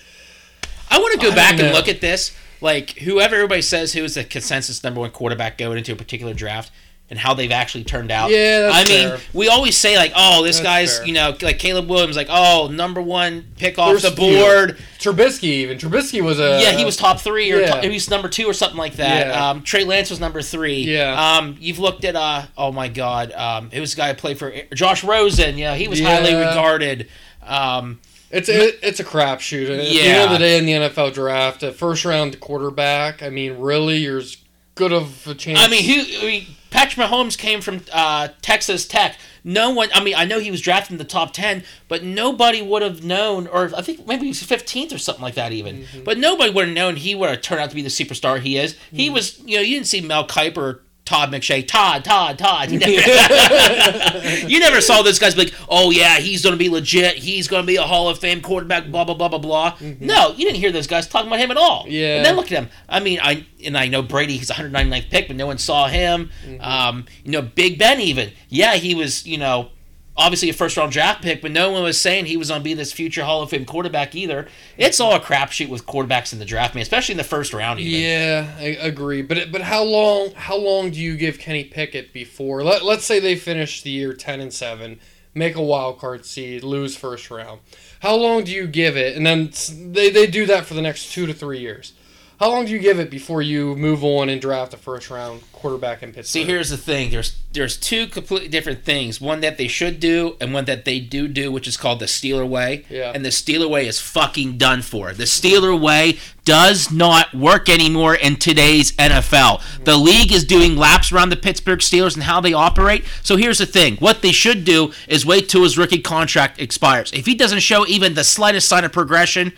[0.90, 2.36] I want to go I back and look at this.
[2.61, 6.34] Like whoever everybody says who is the consensus number one quarterback going into a particular
[6.34, 6.72] draft.
[7.12, 8.30] And how they've actually turned out.
[8.30, 9.18] Yeah, that's I mean, fair.
[9.34, 11.06] we always say like, oh, this That's guy's, fair.
[11.08, 14.38] you know, like Caleb Williams, like, oh, number one pick off There's the few.
[14.38, 14.78] board.
[14.98, 17.66] Trubisky even Trubisky was a yeah, he was top three or yeah.
[17.66, 19.26] top, he was number two or something like that.
[19.26, 19.50] Yeah.
[19.50, 20.84] Um, Trey Lance was number three.
[20.84, 21.36] Yeah.
[21.36, 24.38] Um, you've looked at uh, oh my God, um, it was a guy who played
[24.38, 25.58] for Josh Rosen.
[25.58, 26.16] Yeah, he was Yeah.
[26.16, 27.08] highly regarded.
[27.46, 28.00] Um,
[28.30, 29.64] It's it, it's a crapshoot.
[29.64, 30.24] At the end Yeah.
[30.24, 33.22] of the day, in the NFL draft, a first round quarterback.
[33.22, 34.38] I mean, really, you're as
[34.74, 35.58] good of a chance.
[35.60, 36.00] I mean, who?
[36.18, 39.16] I mean, Patrick Mahomes came from uh, Texas Tech.
[39.45, 39.89] No one.
[39.95, 43.05] I mean, I know he was drafted in the top ten, but nobody would have
[43.05, 45.79] known, or I think maybe he was fifteenth or something like that, even.
[45.83, 46.05] Mm-hmm.
[46.05, 48.57] But nobody would have known he would have turned out to be the superstar he
[48.57, 48.77] is.
[48.91, 49.14] He Mm-hmm.
[49.14, 49.39] was.
[49.41, 50.81] You know, you didn't see Mel Kiper.
[51.05, 52.70] Todd McShay, Todd, Todd, Todd.
[52.70, 52.92] You never,
[54.48, 57.16] you never saw those guys be like, oh yeah, he's going to be legit.
[57.16, 58.88] He's going to be a Hall of Fame quarterback.
[58.88, 59.76] Blah blah blah blah blah.
[59.80, 61.82] No, you didn't hear those guys talking about him at all.
[61.82, 61.92] Mm-hmm.
[61.92, 62.16] Yeah.
[62.18, 62.70] And then look at him.
[62.88, 64.36] I mean, I and I know Brady.
[64.36, 66.30] He's 199th pick, but no one saw him.
[66.46, 66.61] Mm-hmm.
[66.61, 68.32] Um, you know, Big Ben even.
[68.48, 69.26] Yeah, he was.
[69.26, 69.70] You know,
[70.16, 72.64] obviously a first round draft pick, but no one was saying he was going to
[72.64, 74.48] be this future Hall of Fame quarterback either.
[74.76, 76.82] It's all a crapshoot with quarterbacks in the draft, man.
[76.82, 77.80] Especially in the first round.
[77.80, 78.00] Even.
[78.00, 79.22] Yeah, I agree.
[79.22, 82.62] But but how long how long do you give Kenny Pickett before?
[82.62, 85.00] Let, let's say they finish the year ten and seven,
[85.34, 87.60] make a wild card seed, lose first round.
[88.00, 89.16] How long do you give it?
[89.16, 89.52] And then
[89.92, 91.94] they they do that for the next two to three years.
[92.39, 95.43] How long do you give it before you move on and draft a first round
[95.53, 96.26] quarterback in Pittsburgh?
[96.26, 97.11] See, here's the thing.
[97.11, 99.20] There's there's two completely different things.
[99.20, 102.07] One that they should do, and one that they do do, which is called the
[102.07, 102.85] Steeler way.
[102.89, 103.12] Yeah.
[103.14, 105.12] And the Steeler way is fucking done for.
[105.12, 109.85] The Steeler way does not work anymore in today's NFL.
[109.85, 113.05] The league is doing laps around the Pittsburgh Steelers and how they operate.
[113.22, 113.97] So here's the thing.
[113.97, 117.12] What they should do is wait till his rookie contract expires.
[117.12, 119.53] If he doesn't show even the slightest sign of progression,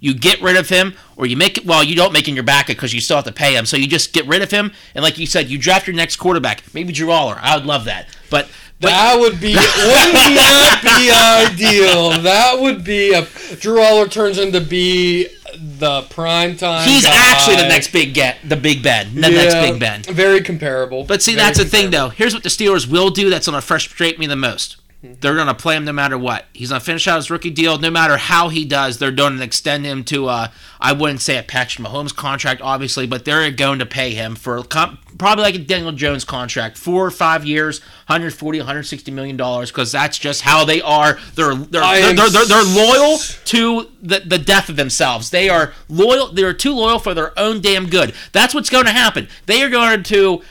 [0.00, 1.64] you get rid of him, or you make it.
[1.66, 3.66] Well, you don't make him your backup because you still have to pay him.
[3.66, 6.16] So you just get rid of him, and like you said, you draft your next
[6.16, 6.62] quarterback.
[6.74, 7.38] Maybe Drew Allar.
[7.40, 8.08] I would love that.
[8.30, 8.48] But
[8.80, 12.22] but That would be wouldn't that be ideal?
[12.22, 13.22] That would be a
[13.56, 16.88] Drew Allar turns into be the prime time.
[16.88, 17.12] he's guy.
[17.14, 20.02] actually the next big get, the Big Ben, the next Big Ben.
[20.04, 21.04] Very comparable.
[21.04, 22.08] But see, Very that's the thing, though.
[22.08, 24.76] Here's what the Steelers will do that's going to frustrate me the most.
[25.02, 26.44] They're going to play him no matter what.
[26.52, 27.78] He's going to finish out his rookie deal.
[27.78, 30.48] No matter how he does, they're going to extend him to, uh,
[30.78, 34.58] I wouldn't say a Patrick Mahomes contract, obviously, but they're going to pay him for
[34.58, 39.70] a probably like a Daniel Jones contract, four or five years, 140, 160 million dollars,
[39.70, 41.18] because that's just how they are.
[41.34, 45.30] They're—they're—they're am they're, they're, they're loyal to the, the death of themselves.
[45.30, 46.30] They are loyal.
[46.32, 48.14] They're too loyal for their own damn good.
[48.32, 49.28] That's what's going to happen.
[49.46, 50.42] They are going to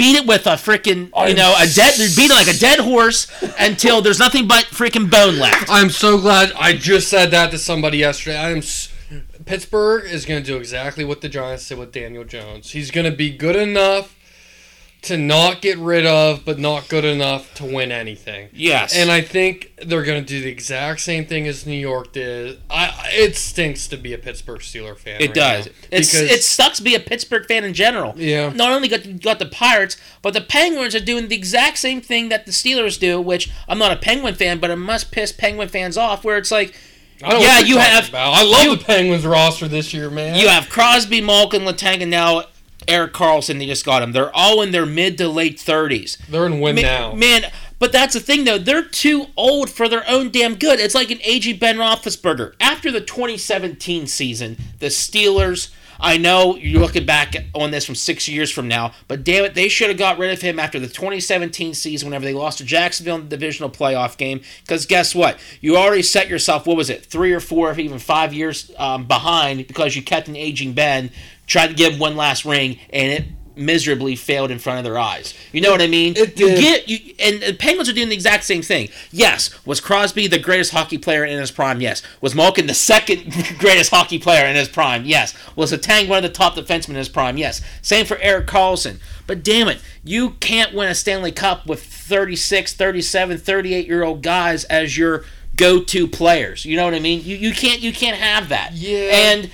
[0.00, 3.26] beat it with a freaking you know a dead beat it like a dead horse
[3.58, 5.66] until there's nothing but freaking bone left.
[5.68, 8.36] I'm so glad I just said that to somebody yesterday.
[8.38, 8.58] I am.
[8.58, 8.88] s-
[9.44, 12.70] Pittsburgh is going to do exactly what the Giants did with Daniel Jones.
[12.70, 14.14] He's going to be good enough
[15.02, 18.50] to not get rid of, but not good enough to win anything.
[18.52, 22.12] Yes, And I think they're going to do the exact same thing as New York
[22.12, 22.60] did.
[22.68, 25.20] I it stinks to be a Pittsburgh Steeler fan.
[25.20, 25.68] it right does.
[25.90, 28.12] It's it sucks to be a Pittsburgh fan in general.
[28.16, 28.50] Yeah.
[28.52, 32.28] Not only got got the Pirates, but the Penguins are doing the exact same thing
[32.28, 33.20] that the Steelers do.
[33.20, 36.24] Which I'm not a Penguin fan, but it must piss Penguin fans off.
[36.24, 36.74] Where it's like.
[37.22, 38.32] I don't know yeah, you have- About.
[38.32, 40.36] I love you- the Penguins roster this year, man.
[40.38, 42.44] You have Crosby, Malkin, Letang, and now
[42.88, 43.58] Erik Karlsson.
[43.58, 44.12] They just got him.
[44.12, 46.18] They're all in their mid to late 30s.
[46.28, 47.14] They're in win Man, now.
[47.14, 47.44] man,
[47.78, 48.58] but that's the thing though.
[48.58, 50.78] They're too old for their own damn good.
[50.80, 52.54] It's like an aging Ben Roethlisberger.
[52.60, 55.70] After the 2017 season, the Steelers.
[56.02, 59.52] I know you're looking back on this from six years from now, but damn it,
[59.52, 62.64] they should have got rid of him after the 2017 season whenever they lost to
[62.64, 64.40] Jacksonville in the divisional playoff game.
[64.62, 65.38] Because guess what?
[65.60, 69.04] You already set yourself, what was it, three or four, or even five years um,
[69.06, 71.10] behind because you kept an aging Ben,
[71.50, 73.24] tried to give him one last ring, and it
[73.56, 75.34] miserably failed in front of their eyes.
[75.52, 76.14] You know what I mean?
[76.16, 78.88] It you get you, and the Penguins are doing the exact same thing.
[79.10, 81.80] Yes, was Crosby the greatest hockey player in his prime?
[81.80, 82.02] Yes.
[82.20, 85.04] Was Malkin the second greatest hockey player in his prime?
[85.04, 85.34] Yes.
[85.56, 87.36] Was Tang one of the top defensemen in his prime?
[87.36, 87.60] Yes.
[87.82, 89.00] Same for Erik Karlsson.
[89.26, 94.22] But damn it, you can't win a Stanley Cup with 36, 37, 38 year old
[94.22, 95.24] guys as your
[95.56, 96.64] go-to players.
[96.64, 97.22] You know what I mean?
[97.22, 98.72] You you can't you can't have that.
[98.72, 99.10] Yeah.
[99.12, 99.50] And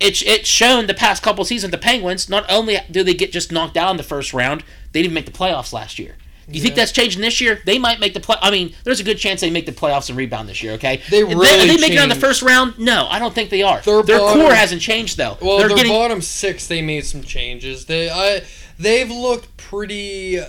[0.00, 3.52] it's it's shown the past couple seasons the Penguins not only do they get just
[3.52, 6.16] knocked out in the first round, they didn't make the playoffs last year.
[6.48, 7.60] Do you think that's changing this year?
[7.64, 8.36] They might make the play.
[8.42, 10.72] I mean, there's a good chance they make the playoffs and rebound this year.
[10.72, 12.76] Okay, They really are they making it on the first round?
[12.76, 13.80] No, I don't think they are.
[13.82, 15.38] Their Their, bottom- core hasn't changed though.
[15.40, 17.86] Well, They're their getting bottom six, they made some changes.
[17.86, 18.42] They, I,
[18.80, 20.40] they've looked pretty.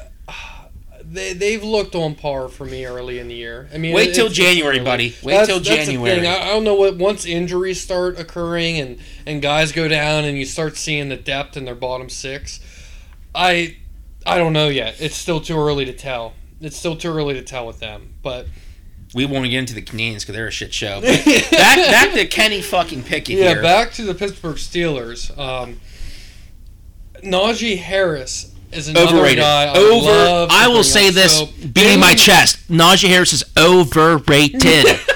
[1.13, 3.67] They, they've looked on par for me early in the year.
[3.73, 4.85] I mean, Wait till January, early.
[4.85, 5.15] buddy.
[5.21, 6.21] Wait That's- till that's January.
[6.21, 6.25] thing.
[6.25, 10.37] I, I don't know what once injuries start occurring and and guys go down and
[10.37, 12.61] you start seeing the depth in their bottom six.
[13.35, 13.75] I
[14.25, 15.01] I don't know yet.
[15.01, 16.33] It's still too early to tell.
[16.61, 18.13] It's still too early to tell with them.
[18.23, 18.47] But
[19.13, 21.01] We won't get into the Canadiens because they're a shit show.
[21.01, 23.61] Back back to Kenny fucking Pickett yeah, here.
[23.61, 25.37] back to the Pittsburgh Steelers.
[25.37, 25.81] Um,
[27.23, 29.39] Najee Harris is another Overrated.
[29.43, 29.65] guy.
[29.65, 30.05] I Over.
[30.07, 32.67] love I will say this, So, beating my Jalen- chest.
[32.69, 34.85] Najee Harris is overrated.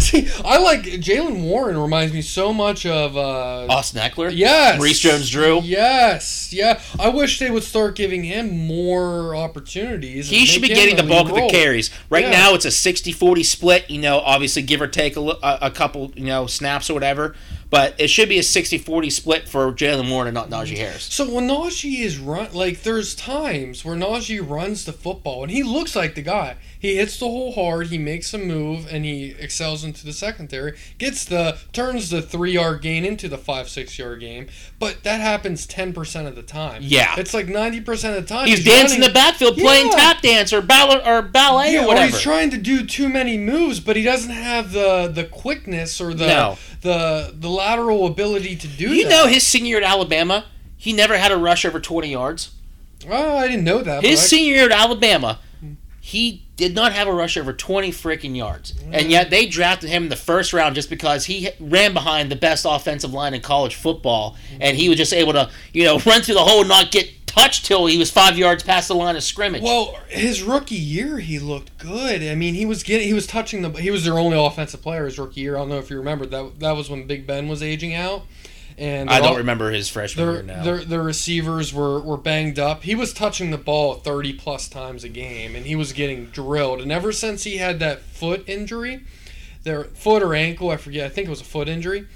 [0.00, 1.76] See, I like Jaylen Warren.
[1.76, 3.16] Reminds me so much of.
[3.16, 4.30] Uh, Austin Ekeler.
[4.34, 4.80] Yes.
[4.80, 5.60] Reese Jones-Drew?
[5.62, 6.52] Yes.
[6.52, 6.80] Yeah.
[6.98, 10.28] I wish they would start giving him more opportunities.
[10.28, 11.50] and He should be make him getting the a bulk of the role.
[11.50, 11.90] carries.
[12.08, 12.30] Right Yeah.
[12.30, 13.88] now, it's a 60-40 split.
[13.90, 16.94] You know, obviously, give or take a, li- a, a couple, you know, snaps or
[16.94, 17.36] whatever.
[17.70, 21.04] But it should be a 60-40 split for Jaylen Warren and not Najee Harris.
[21.04, 25.62] So when Najee is run, like there's times where Najee runs the football and he
[25.62, 26.56] looks like the guy.
[26.80, 30.78] He hits the hole hard, he makes a move, and he excels into the secondary.
[30.96, 35.20] Gets the turns the three yard gain into the five six yard game, but that
[35.20, 36.80] happens ten percent of the time.
[36.82, 37.16] Yeah.
[37.18, 39.96] it's like ninety percent of the time He's, dancing in running- the backfield, playing Yeah.
[39.96, 42.06] tap dance or ballet or ballet Yeah, or or whatever.
[42.12, 46.14] he's trying to do too many moves, but he doesn't have the the quickness or
[46.14, 46.58] the No.
[46.80, 48.94] the the lateral ability to do that.
[48.96, 49.10] you that.
[49.10, 50.46] know, his senior year at Alabama,
[50.78, 52.52] he never had a rush over 20 yards.
[53.06, 54.02] Oh, I didn't know that.
[54.02, 55.38] His senior year at Alabama,
[56.00, 58.74] he did not have a rush over 20 freaking yards.
[58.92, 59.10] And mm.
[59.10, 62.66] yet they drafted him in the first round just because he ran behind the best
[62.68, 64.36] offensive line in college football.
[64.52, 64.58] Mm.
[64.60, 67.10] And he was just able to, you know, run through the hole and not get
[67.26, 69.62] touched till he was five yards past the line of scrimmage.
[69.62, 72.22] Well, his rookie year, he looked good.
[72.22, 75.04] I mean, he was getting, he was touching the, he was their only offensive player
[75.06, 75.56] his rookie year.
[75.56, 76.58] I don't know if you remember that.
[76.60, 78.26] That was when Big Ben was aging out,
[78.80, 80.62] and I don't all- remember his freshman Their, year now.
[80.64, 82.82] their their receivers were, were banged up.
[82.82, 86.80] He was touching the ball thirty plus times a game, and he was getting drilled.
[86.80, 89.02] And ever since he had that foot injury,
[89.62, 91.04] their foot or ankle, I forget.
[91.06, 92.06] I think it was a foot injury.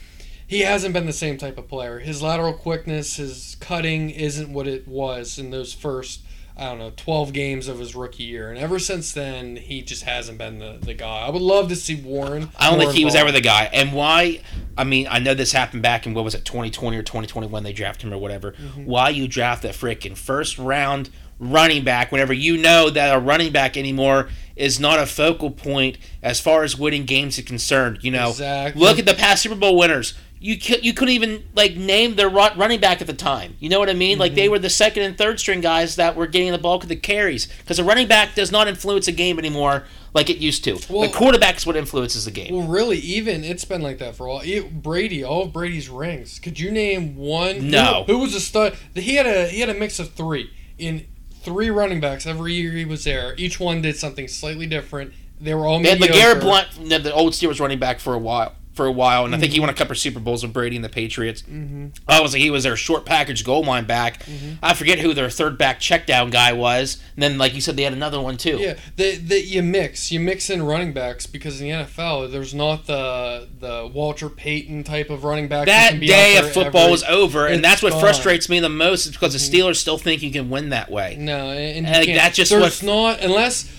[0.46, 1.98] He hasn't been the same type of player.
[2.00, 6.20] His lateral quickness, his cutting isn't what it was in those first,
[6.56, 8.48] I don't know, 12 games of his rookie year.
[8.48, 11.26] And ever since then, he just hasn't been the, the guy.
[11.26, 12.50] I would love to see Warren.
[12.56, 13.68] I don't more think he was ever the guy.
[13.72, 14.40] And why?
[14.78, 17.62] I mean, I know this happened back in what was it, 2020 or 2021?
[17.64, 18.52] They drafted him or whatever.
[18.52, 18.84] Mm-hmm.
[18.84, 23.50] Why you draft a freaking first round running back whenever you know that a running
[23.52, 27.98] back anymore is not a focal point as far as winning games is concerned?
[28.02, 28.80] You know, Exactly.
[28.80, 30.14] look at the past Super Bowl winners.
[30.46, 33.56] You you couldn't even like name their running back at the time.
[33.60, 34.18] You know what I mean?
[34.18, 34.36] Like Mm-hmm.
[34.36, 36.96] they were the second and third string guys that were getting the bulk of the
[36.96, 40.78] carries because a running back does not influence a game anymore like it used to.
[40.90, 42.54] Well- the quarterback is what influences the game.
[42.54, 44.44] Well, really, even it's been like that for all.
[44.44, 46.38] e- Brady, all of Brady's rings.
[46.38, 47.70] Could you name one?
[47.70, 48.04] No.
[48.06, 48.76] Who, who was a stud?
[48.94, 51.06] He had a he had a mix of three in
[51.42, 53.34] three running backs every year he was there.
[53.38, 55.14] Each one did something slightly different.
[55.40, 56.00] They were all They had.
[56.00, 58.54] LeGarrette Blunt, the the old Steelers running back for a while.
[58.74, 59.78] For a while, and I think he won a mm-hmm.
[59.78, 61.42] couple of Super Bowls with Brady and the Patriots.
[61.42, 61.88] Mm-hmm.
[62.08, 64.24] Obviously, he was their short package goal line back.
[64.24, 64.54] Mm-hmm.
[64.62, 67.00] I forget who their third back check down guy was.
[67.14, 68.58] And then, like you said, they had another one too.
[68.58, 72.86] Yeah, that you mix, you mix in running backs because in the NFL there's not
[72.86, 75.66] the the Walter Payton type of running back.
[75.66, 78.00] That can be day of football every- was over, and that's what gone.
[78.00, 79.06] frustrates me the most.
[79.06, 79.68] Is because the mm-hmm.
[79.68, 81.16] Steelers still think you can win that way.
[81.18, 83.70] No, and, Like, that's just there's what- not unless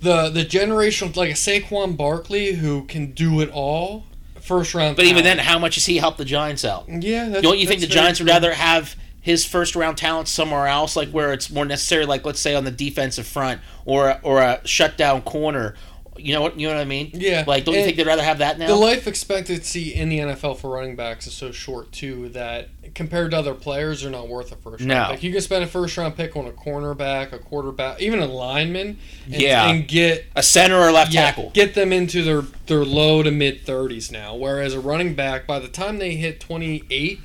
[0.00, 4.04] the the generational like a Saquon Barkley who can do it all.
[4.50, 6.86] First round, But even then, how much has he helped the Giants out?
[6.88, 10.66] yeah, that's, Don't you think the Giants would rather have his first round talent somewhere
[10.66, 14.40] else, like where it's more necessary, like let's say on the defensive front or or
[14.40, 15.76] a shutdown corner?
[16.16, 17.10] You know what you know what I mean?
[17.14, 18.66] Yeah, Like, don't you and think they'd rather have that now?
[18.66, 23.30] The life expectancy in the NFL for running backs is so short too that compared
[23.30, 25.08] to other players, they're not worth a first round No.
[25.12, 25.22] pick.
[25.22, 28.98] You can spend a first round pick on a cornerback, a quarterback, even a lineman,
[29.26, 29.70] and, Yeah.
[29.70, 31.50] and get a center or left yeah, tackle.
[31.54, 34.34] get them into their their low to mid thirties now.
[34.34, 37.20] Whereas a running back, by the time they hit twenty eight,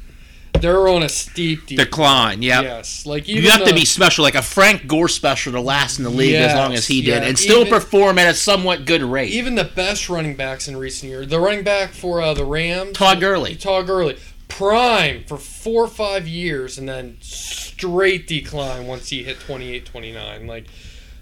[0.62, 1.86] they're on a steep decline.
[1.86, 2.42] Decline.
[2.42, 2.62] Yeah.
[2.62, 6.04] Yes, like You have to be special, like a Frank Gore special, to last in
[6.04, 7.28] the league as long as he did, yeah.
[7.30, 9.32] and still Even- perform at a somewhat good rate.
[9.32, 11.28] even the best running backs in recent years.
[11.28, 13.56] The running back for uh, the Rams, Todd Gurley.
[13.56, 19.40] Todd Gurley, prime for four or five years, and then straight decline once he hit
[19.42, 20.48] 28, 29.
[20.48, 20.66] Like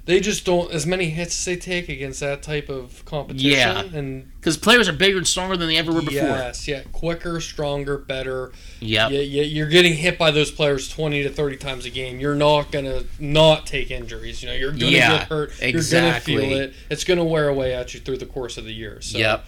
[0.06, 3.50] they just don't as many hits as they take against that type of competition.
[3.52, 3.84] Yeah.
[3.94, 6.14] and Because players are bigger and stronger than they ever were before.
[6.28, 8.52] yes, yeah, quicker, stronger, better.
[8.82, 9.12] Yep.
[9.12, 12.20] Yeah, yeah, you're getting hit by those players 20 to 30 times a game.
[12.20, 14.44] You're not gonna not take injuries.
[14.44, 15.54] You know, you're gonna Yeah, get hurt.
[15.62, 16.34] exactly.
[16.34, 16.74] You're gonna feel it.
[16.90, 19.00] It's gonna wear away at you through the course of the year.
[19.02, 19.18] So.
[19.18, 19.46] Yep.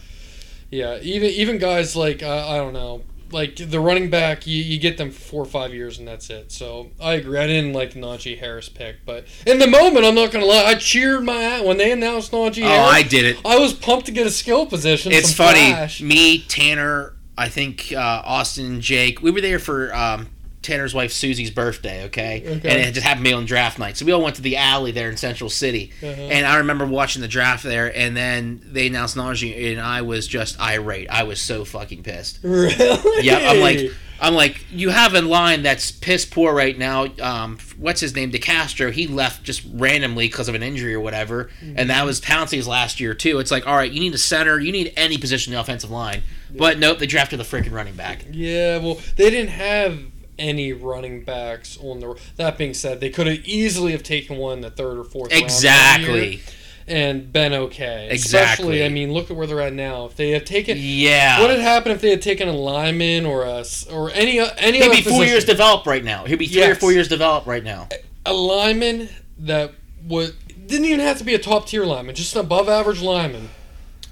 [0.72, 3.04] Yeah, even even guys like uh, I don't know,
[3.36, 6.30] like the running back, you, you get them for four or five years and that's
[6.30, 6.54] it.
[6.54, 7.38] So I agree.
[7.38, 10.64] I didn't like the Najee Harris pick, but in the moment, I'm not gonna lie,
[10.64, 12.94] I cheered my ass when they announced Najee Oh, Harris.
[12.94, 13.38] I did it.
[13.46, 15.12] I was pumped to get a skill position.
[15.12, 15.70] It's funny.
[15.72, 16.02] flash.
[16.02, 19.22] Me, Tanner, I think uh, Austin, and Jake.
[19.22, 20.30] We were there for um,
[20.66, 22.44] Tanner's wife Susie's birthday, okay?
[22.46, 22.70] Okay.
[22.70, 23.98] And it just happened to be on draft night.
[23.98, 25.92] So we all went to the alley there in Central City.
[26.02, 26.10] Uh-huh.
[26.10, 30.28] And I remember watching the draft there, and then they announced Najee, and I was
[30.28, 31.10] just irate.
[31.10, 32.40] I was so fucking pissed.
[32.44, 33.24] Really?
[33.24, 37.08] Yeah, I'm like, I'm like, you have a line that's piss poor right now.
[37.22, 38.32] Um, what's his name?
[38.32, 38.92] DeCastro.
[38.92, 43.00] He left just randomly because of an injury or whatever, and that was Pouncey's last
[43.00, 43.40] year too.
[43.40, 45.92] It's like, all right, you need a center, you need any position in the offensive
[45.92, 48.26] line, but nope, they drafted the freaking running back.
[48.32, 50.00] Yeah, well, they didn't have
[50.38, 52.20] any running backs on the.
[52.38, 55.32] That being said, they could have easily have taken one in the third or fourth.
[55.34, 56.42] Exactly.
[56.88, 58.10] and been okay.
[58.12, 58.76] Exactly.
[58.76, 60.06] Especially, I mean, look at where they're at now.
[60.06, 61.42] If they had taken, Yeah.
[61.42, 64.84] what had happened if they had taken a lineman or a or any any He'd
[64.84, 65.28] other be four position?
[65.28, 66.26] years developed right now.
[66.26, 67.88] He'd be three or four years developed right now.
[68.28, 69.10] a lineman
[69.40, 69.72] that
[70.08, 70.34] was
[70.68, 73.50] didn't even have to be a top tier lineman, just an above average lineman.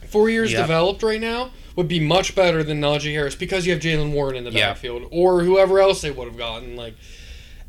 [0.08, 0.62] Four years Yep.
[0.64, 4.36] developed right now would be much better than Najee Harris because you have Jaylen Warren
[4.36, 4.70] in the Yeah.
[4.74, 6.76] backfield or whoever else they would have gotten.
[6.76, 6.94] Like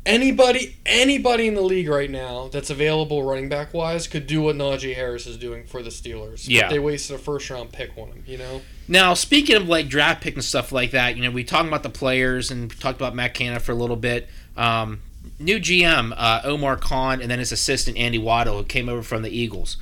[0.05, 4.55] anybody, anybody in the league right now that's available running back wise could do what
[4.55, 6.43] Najee Harris is doing for the Steelers.
[6.45, 6.69] But Yeah.
[6.69, 8.23] they wasted a first round pick on him.
[8.27, 8.61] You know.
[8.87, 11.83] Now, speaking of like draft pick and stuff like that, you know, we talked about
[11.83, 14.29] the players and we talked about Matt Canada for a little bit.
[14.55, 15.01] Um,
[15.39, 19.23] new GM uh, Omar Khan and then his assistant Andy Weidl, who came over from
[19.23, 19.77] the Eagles.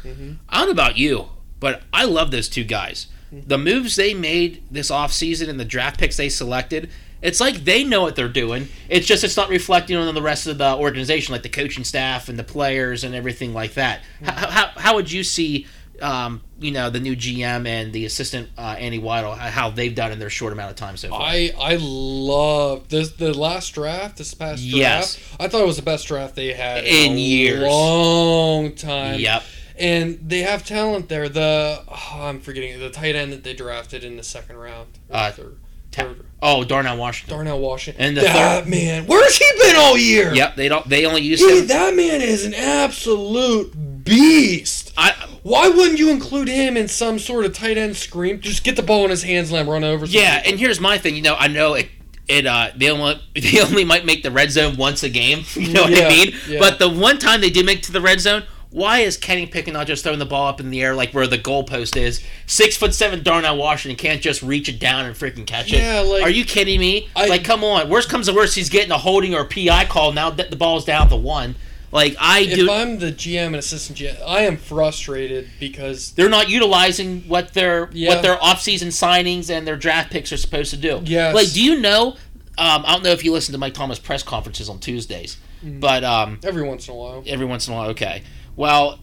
[0.48, 1.28] I don't know about you,
[1.60, 3.08] but I love those two guys.
[3.48, 6.90] The moves they made this offseason and the draft picks they selected,
[7.22, 8.68] it's like they know what they're doing.
[8.90, 12.30] It's just it's not reflecting on the rest of the organization, like the coaching staff
[12.30, 14.02] and the players and everything like that.
[14.24, 15.66] How, how, how would you see,
[16.02, 20.12] um, you know, the new GM and the assistant uh, Andy Weidl, how they've done
[20.12, 21.22] in their short amount of time so far?
[21.22, 24.76] I I love this the last draft this past draft.
[24.78, 25.18] Yes.
[25.40, 27.62] I thought it was the best draft they had In a years.
[27.64, 29.20] long time.
[29.20, 29.44] Yep.
[29.78, 31.30] And they have talent there.
[31.30, 34.88] The oh, I'm forgetting the tight end that they drafted in the second round.
[35.10, 35.58] Uh, third,
[35.92, 36.26] Ta- third.
[36.42, 37.36] Oh, Darnell Washington.
[37.36, 38.02] Darnell Washington.
[38.06, 40.34] And the that man, where's he been all year?
[40.34, 40.56] Yep.
[40.58, 40.88] They don't.
[40.88, 41.68] They only use He, him.
[41.68, 44.94] that man is an absolute beast.
[44.98, 45.12] I,
[45.44, 48.42] Why wouldn't you include him in some sort of tight end screen?
[48.42, 50.06] Just get the ball in his hands, let him run over.
[50.06, 51.16] Yeah, and here's my thing.
[51.16, 51.90] You know, I know it.
[52.28, 55.44] It uh, they only they only might make the red zone once a game.
[55.56, 56.34] You know what Yeah, I mean?
[56.48, 56.60] yeah.
[56.60, 58.44] But the one time they did make it to the red zone,
[58.74, 61.28] why is Kenny Pickett not just throwing the ball up in the air like where
[61.28, 62.22] the goalpost is?
[62.48, 65.78] Six foot seven Darnell Washington can't just reach it down and freaking catch it.
[65.78, 67.08] Yeah, like- are you kidding me?
[67.16, 67.88] I- like, come on.
[67.90, 70.56] Worst comes to worst, he's getting a holding or a PI call now that the
[70.58, 71.56] ball's down to one.
[71.92, 72.64] Like I do.
[72.66, 72.70] if.
[72.72, 77.88] I'm the GM and assistant GM, I am frustrated because they're not utilizing what their
[77.94, 78.10] Yeah.
[78.10, 81.02] what their offseason signings and their draft picks are supposed to do.
[81.06, 81.36] Yes.
[81.36, 82.16] Like, do you know?
[82.58, 85.80] Um, I don't know if you listen to Mike Thomas press conferences on Tuesdays, Mm-hmm.
[85.80, 88.22] but um, every once in a while, every once in a while, okay.
[88.56, 89.00] Well,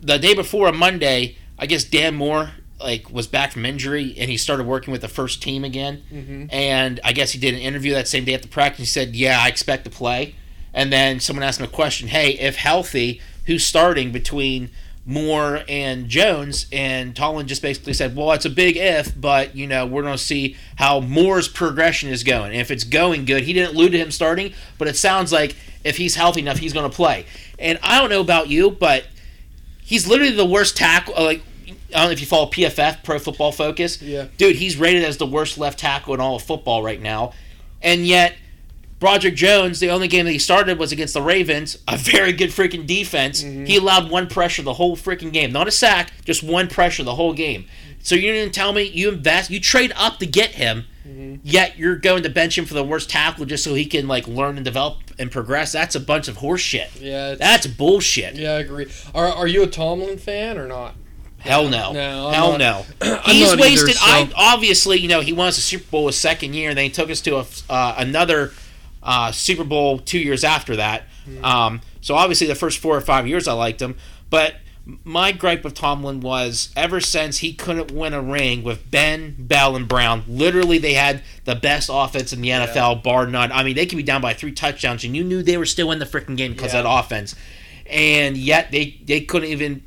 [0.00, 4.30] the day before a Monday, I guess Dan Moore like was back from injury and
[4.30, 6.02] he started working with the first team again.
[6.12, 6.46] Mm-hmm.
[6.50, 8.80] And I guess he did an interview that same day at the practice.
[8.80, 10.34] He said, "Yeah, I expect to play."
[10.72, 14.70] And then someone asked him a question, "Hey, if healthy, who's starting between
[15.04, 19.66] Moore and Jones?" And Tomlin just basically said, "Well, it's a big if, but you
[19.66, 22.52] know we're going to see how Moore's progression is going.
[22.52, 25.56] And if it's going good, he didn't allude to him starting, but it sounds like
[25.82, 27.26] if he's healthy enough, he's going to play."
[27.60, 29.04] And I don't know about you, but
[29.82, 31.14] he's literally the worst tackle.
[31.16, 34.00] uh, Like I don't know if you follow PFF, Pro Football Focus.
[34.00, 34.26] Yeah.
[34.38, 37.32] dude, he's rated as the worst left tackle in all of football right now,
[37.82, 38.34] and yet.
[38.98, 42.50] Broderick Jones, the only game that he started was against the Ravens, a very good
[42.50, 43.40] freaking defense.
[43.40, 45.52] He allowed one pressure the whole freaking game.
[45.52, 47.64] Not a sack, just one pressure the whole game.
[48.02, 50.86] So you didn't tell me you invest, you trade up to get him,
[51.42, 54.26] yet you're going to bench him for the worst tackle just so he can like
[54.26, 55.72] learn and develop and progress.
[55.72, 56.90] That's a bunch of horse shit.
[56.98, 58.36] yeah, That's bullshit.
[58.36, 58.86] yeah, I agree.
[59.14, 60.94] Are are you a Tomlin fan or not?
[61.38, 61.92] Hell no.
[61.92, 62.84] No, I'm Hell not- no.
[63.26, 63.94] He's not either, wasted.
[63.96, 66.76] so- I obviously, you know, he won us a Super Bowl his second year, and
[66.78, 68.52] then he took us to a uh, another
[69.02, 71.04] uh, Super Bowl two years after that.
[71.24, 71.44] Hmm.
[71.44, 73.96] Um, so obviously, the first four or five years, I liked him,
[74.30, 74.54] but.
[75.04, 79.76] My gripe with Tomlin was ever since he couldn't win a ring with Ben, Bell,
[79.76, 80.24] and Brown.
[80.26, 83.52] Literally, they had the best offense in the NFL, bar none.
[83.52, 85.92] I mean, they could be down by three touchdowns, and you knew they were still
[85.92, 86.80] in the freaking game because Yeah.
[86.80, 87.34] of that offense.
[87.86, 89.82] And yet, they they couldn't even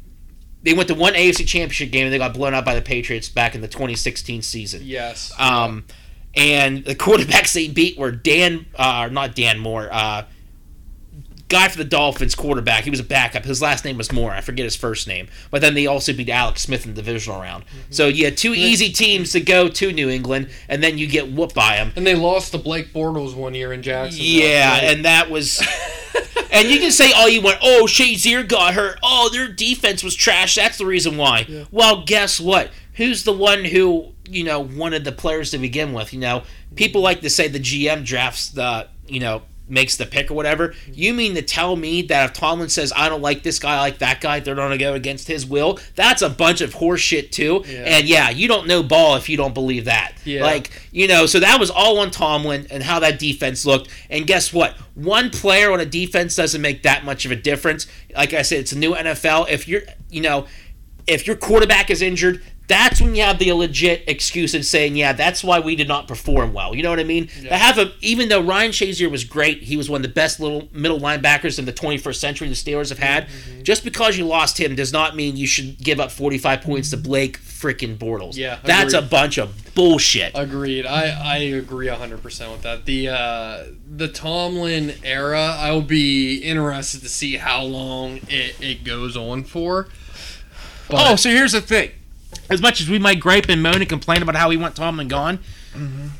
[0.61, 3.27] they went to one AFC Championship game and they got blown out by the Patriots
[3.27, 4.81] back in the 2016 season.
[4.85, 5.33] Yes.
[5.37, 5.83] Um,
[6.35, 10.23] and the quarterbacks they beat were Dan, uh, not Dan Moore, uh,
[11.53, 12.83] guy for the Dolphins quarterback.
[12.83, 13.45] He was a backup.
[13.45, 14.31] His last name was Moore.
[14.31, 15.27] I forget his first name.
[15.51, 17.65] But then they also beat Alex Smith in the divisional round.
[17.65, 17.91] Mm-hmm.
[17.91, 21.31] So you had two easy teams to go to New England, and then you get
[21.31, 21.93] whooped by them.
[21.95, 24.25] and they lost to Blake Bortles one year in Jacksonville.
[24.25, 24.83] Yeah, Right.
[24.83, 25.61] and that was.
[26.51, 27.57] and you can say all you want.
[27.61, 28.99] Oh, Shazier got hurt.
[29.03, 30.55] Oh, their defense was trash.
[30.55, 31.65] That's the reason why.
[31.71, 32.71] Well, guess what?
[32.95, 36.13] Who's the one who you know wanted the players to begin with?
[36.13, 36.43] You know,
[36.75, 40.73] people like to say the GM drafts the you know, makes the pick or whatever.
[40.91, 43.79] You mean to tell me that if Tomlin says I don't like this guy, I
[43.79, 45.79] like that guy, they're gonna go against his will?
[45.95, 47.63] That's a bunch of horseshit too.
[47.67, 47.83] Yeah.
[47.85, 50.13] And yeah, you don't know ball if you don't believe that.
[50.25, 50.43] Yeah.
[50.43, 53.89] Like you know, so that was all on Tomlin and how that defense looked.
[54.09, 54.75] And guess what?
[54.95, 57.87] One player on a defense doesn't make that much of a difference.
[58.15, 59.49] Like I said, it's a new NFL.
[59.49, 60.45] If you're, you know,
[61.07, 65.11] if your quarterback is injured, that's when you have the legit excuse of saying, yeah,
[65.13, 66.73] that's why we did not perform well.
[66.73, 67.27] You know what I mean?
[67.27, 70.39] To have a, even though Ryan Shazier was great, he was one of the best
[70.39, 73.27] little middle linebackers in the 21st century the Steelers have had.
[73.27, 73.63] Mm-hmm.
[73.63, 76.97] Just because you lost him does not mean you should give up 45 points to
[76.97, 78.37] Blake freaking Bortles.
[78.37, 80.31] Yeah, that's a bunch of bullshit.
[80.33, 80.85] Agreed.
[80.85, 82.85] I, I agree 100% with that.
[82.85, 83.63] The uh,
[83.95, 89.43] the Tomlin era, I will be interested to see how long it, it goes on
[89.43, 89.89] for.
[90.89, 91.91] But, Oh, so here's the thing.
[92.49, 95.07] As much as we might gripe and moan and complain about how we want Tomlin
[95.07, 95.39] gone,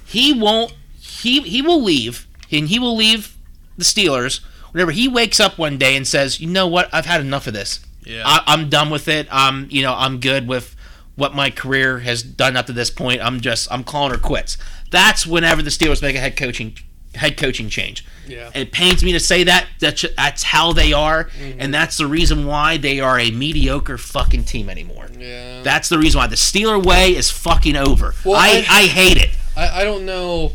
[0.05, 0.74] he won't.
[0.99, 3.36] He he will leave, and he will leave
[3.78, 4.39] the Steelers
[4.71, 6.89] whenever he wakes up one day and says, "You know what?
[6.93, 7.80] I've had enough of this.
[8.05, 8.24] Yeah.
[8.26, 9.28] I, I'm done with it.
[9.32, 10.76] I'm you know I'm good with
[11.15, 13.21] what my career has done up to this point.
[13.21, 14.57] I'm just I'm calling her quits."
[14.91, 16.78] That's whenever the Steelers make a head coaching
[17.16, 18.05] head coaching change.
[18.28, 18.49] Yeah.
[18.55, 19.68] It pains me to say that.
[19.80, 21.59] That's that's how they are, Mm-hmm.
[21.59, 25.07] and that's the reason why they are a mediocre fucking team anymore.
[25.18, 25.61] yeah.
[25.61, 28.14] That's the reason why the Steeler way is fucking over.
[28.26, 29.30] Well, I, I- I hate it.
[29.57, 30.53] I, I don't know.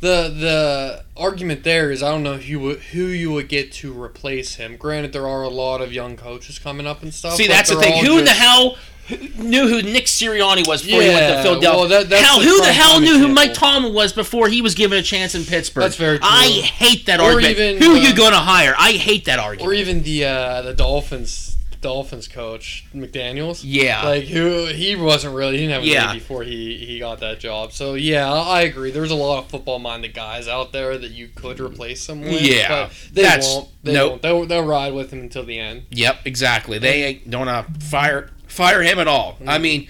[0.00, 3.70] The the argument there is I don't know who you would, who you would get
[3.74, 4.76] to replace him.
[4.76, 7.34] Granted, there are a lot of young coaches coming up and stuff.
[7.36, 8.04] See, that's the thing.
[8.04, 8.76] Who in the hell
[9.10, 11.70] knew who Nick Sirianni was before he went to Philadelphia?
[11.70, 13.54] well, that- hell, who the hell knew who Mike.
[13.54, 15.82] Tomlin was before he was given a chance in Pittsburgh?
[15.82, 16.28] That's very true.
[16.30, 17.58] I hate that Or argument.
[17.58, 18.74] even, who are uh, you going to hire?
[18.78, 19.68] I hate that argument.
[19.70, 21.48] Or even the uh, the Dolphins
[21.80, 23.64] Dolphins coach McDaniel's.
[23.64, 24.04] Yeah.
[24.04, 26.14] like who he wasn't really he didn't have a Yeah.
[26.14, 27.72] before he he got that job.
[27.72, 28.92] So yeah, I agree.
[28.92, 32.40] There's a lot of football minded guys out there that you could replace him with.
[32.40, 33.68] Yeah, but they that's- won't.
[33.82, 34.10] They nope.
[34.10, 34.22] won't.
[34.22, 35.86] They'll, they'll ride with him until the end.
[35.90, 36.78] Yep, exactly.
[36.78, 39.38] They don't uh, fire fire him at all.
[39.40, 39.62] I Mm-hmm.
[39.62, 39.88] mean,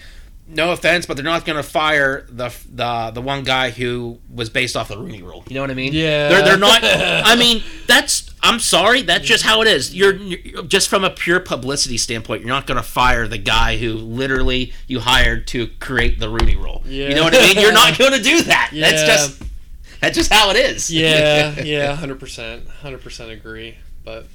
[0.48, 4.50] no offense, but they're not going to fire the the the one guy who was
[4.50, 5.44] based off the Rooney Rule.
[5.48, 5.92] You know what I mean?
[5.94, 6.28] Yeah.
[6.28, 6.80] They're they're not.
[6.84, 8.28] I mean, that's.
[8.44, 9.02] I'm sorry.
[9.02, 9.94] That's just how it is.
[9.94, 12.40] You're, you're just from a pure publicity standpoint.
[12.40, 16.56] You're not going to fire the guy who literally you hired to create the Rooney
[16.56, 16.82] Rule.
[16.84, 17.08] Yeah.
[17.10, 17.58] You know what I mean?
[17.60, 18.70] You're not going to do that.
[18.74, 18.90] Yeah.
[18.90, 19.42] That's just
[20.00, 20.90] that's just how it is.
[20.90, 23.76] Yeah, yeah, hundred percent, hundred percent agree.
[24.04, 24.26] But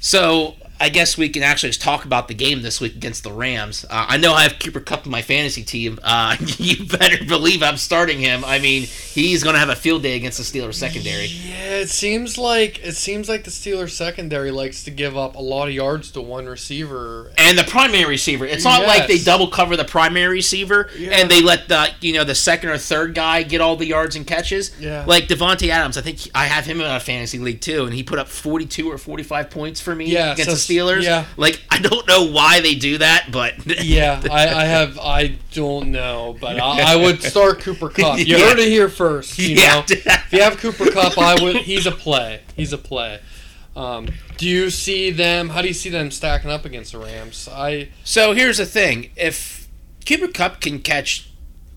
[0.00, 3.32] So I guess we can actually just talk about the game this week against the
[3.32, 3.84] Rams.
[3.88, 5.98] Uh, I know I have Cooper Kupp in my fantasy team.
[6.02, 8.44] Uh, you better believe I'm starting him.
[8.44, 11.26] I mean, he's going to have a field day against the Steelers secondary.
[11.26, 15.40] yeah, it seems like it seems like the Steelers secondary likes to give up a
[15.40, 17.32] lot of yards to one receiver.
[17.38, 18.44] And the primary receiver.
[18.46, 21.10] It's not like they double cover the primary receiver Yeah.
[21.12, 24.16] and they let the you know the second or third guy get all the yards
[24.16, 24.78] and catches.
[24.78, 25.04] Yeah.
[25.06, 28.02] Like Davante Adams, I think I have him in a fantasy league too, and he
[28.02, 31.02] put up 42 or 45 points for me Yeah, against so- the Steelers.
[31.02, 31.26] yeah.
[31.36, 33.54] Like I don't know why they do that, but
[33.84, 34.98] Yeah, I, I have.
[34.98, 38.18] I don't know, but I, I would start Cooper Kupp.
[38.18, 38.48] You Yeah.
[38.48, 39.38] heard it here first.
[39.38, 39.74] You Yeah.
[39.74, 41.56] know, if you have Cooper Kupp, I would.
[41.58, 42.40] He's a play.
[42.56, 43.20] He's a play.
[43.74, 44.08] Um,
[44.38, 45.50] do you see them?
[45.50, 47.48] How do you see them stacking up against the Rams?
[47.52, 49.68] I So here's the thing: if
[50.06, 51.28] Cooper Kupp can catch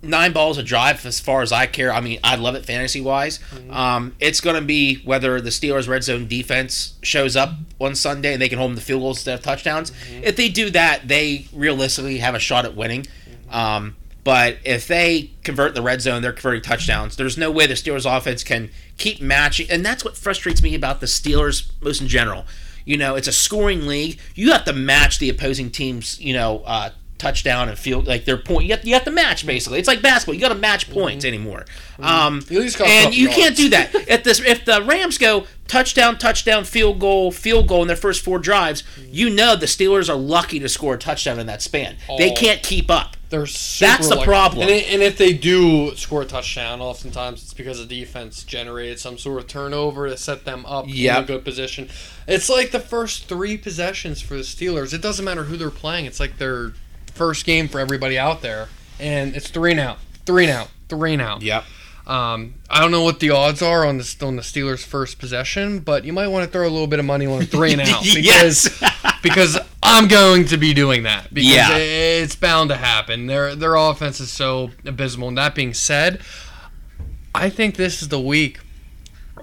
[0.02, 3.02] nine balls a drive, as far as I care, I mean, I love it fantasy
[3.02, 3.40] wise.
[3.70, 8.34] Um, it's going to be whether the Steelers' red zone defense shows up on Sunday
[8.34, 9.92] and they can hold them to field goals instead of touchdowns.
[10.24, 13.08] If they do that, they realistically have a shot at winning.
[13.50, 17.16] Um, but if they convert the red zone, they're converting touchdowns.
[17.16, 21.00] There's no way the Steelers' offense can keep matching, and that's what frustrates me about
[21.00, 22.46] the Steelers most in general.
[22.86, 24.20] You know, it's a scoring league.
[24.36, 28.38] You have to match the opposing team's, you know, uh, touchdown and field like their
[28.38, 28.66] point.
[28.66, 29.78] You have, you have to match basically.
[29.78, 30.34] It's like basketball.
[30.34, 31.00] You got to match mm-hmm.
[31.00, 31.66] points anymore.
[31.94, 32.04] Mm-hmm.
[32.04, 33.36] Um, At least got a and you yards.
[33.38, 33.94] can't do that.
[34.08, 38.24] if this if the Rams go touchdown, touchdown, field goal, field goal in their first
[38.24, 39.10] four drives, mm-hmm.
[39.12, 41.98] you know the Steelers are lucky to score a touchdown in that span.
[42.18, 42.36] They Oh.
[42.36, 43.18] can't keep up.
[43.30, 44.26] they're That's the lucky.
[44.26, 44.64] problem.
[44.70, 49.20] And, and if they do score a touchdown, oftentimes it's because the defense generated some
[49.20, 51.90] sort of turnover to set them up in a good position.
[52.28, 54.94] It's like the first three possessions for the Steelers.
[54.96, 56.06] It doesn't matter who they're playing.
[56.06, 56.74] It's like their
[57.20, 61.12] first game for everybody out there, and it's three and out, three and out, three
[61.12, 61.42] and out.
[61.42, 61.66] Yep.
[62.08, 65.80] Um, I don't know what the odds are on the on the Steelers' first possession,
[65.80, 68.04] but you might want to throw a little bit of money on three and out
[68.16, 68.82] because
[69.22, 71.76] because I'm going to be doing that because Yeah.
[71.78, 73.28] it's bound to happen.
[73.28, 75.28] Their their offense is so abysmal.
[75.28, 76.22] And that being said,
[77.36, 78.60] I think this is the week.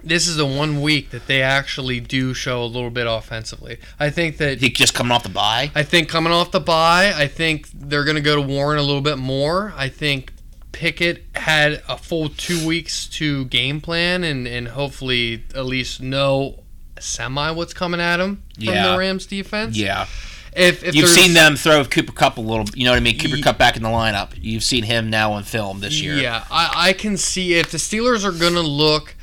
[0.06, 3.78] This is the one week that they actually do show a little bit offensively.
[3.98, 5.70] I think that He just coming off the bye.
[5.74, 8.82] I think coming off the bye, I think they're going to go to Warren a
[8.82, 9.72] little bit more.
[9.76, 10.32] I think
[10.72, 16.60] Pickett had a full two weeks to game plan and, and hopefully at least know
[17.00, 18.92] semi what's coming at him from Yeah.
[18.92, 19.76] the Rams defense.
[19.76, 20.06] Yeah.
[20.54, 23.18] If, if You've seen them throw Cooper Kupp a little, you know what I mean?
[23.18, 24.30] Cooper Kupp back in the lineup.
[24.40, 26.16] You've seen him now on film this year.
[26.16, 29.15] Yeah, I, I can see if the Steelers are going to look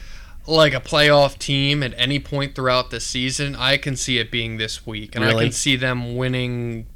[0.48, 4.58] like a playoff team at any point throughout the season, I can see it being
[4.58, 5.16] this week.
[5.16, 6.88] And I can see them winning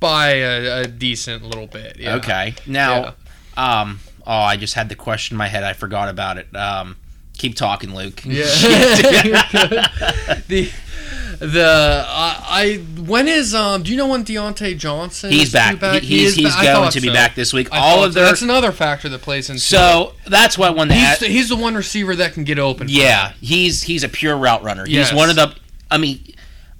[0.00, 1.98] by a, a decent little bit.
[1.98, 2.16] Yeah.
[2.16, 2.54] Okay.
[2.66, 3.14] Now,
[3.56, 5.64] um, oh, I just had the question in my head.
[5.64, 6.54] I forgot about it.
[6.56, 6.96] Um,
[7.36, 8.24] keep talking, Luke.
[8.24, 8.44] Yeah.
[10.48, 10.70] the
[11.38, 15.78] the I, I when is um do you know when Diontae Johnson He's is back.
[15.80, 16.02] back?
[16.02, 17.14] He- He he's he's ba- going to be so.
[17.14, 17.68] back this week.
[17.72, 19.60] I All of their that's another factor that plays into it.
[19.62, 22.88] so that's what one He's that the, he's the one receiver that can get open.
[22.90, 24.84] yeah he's he's a pure route runner.
[24.86, 25.54] He's one of the.
[25.90, 26.34] I mean.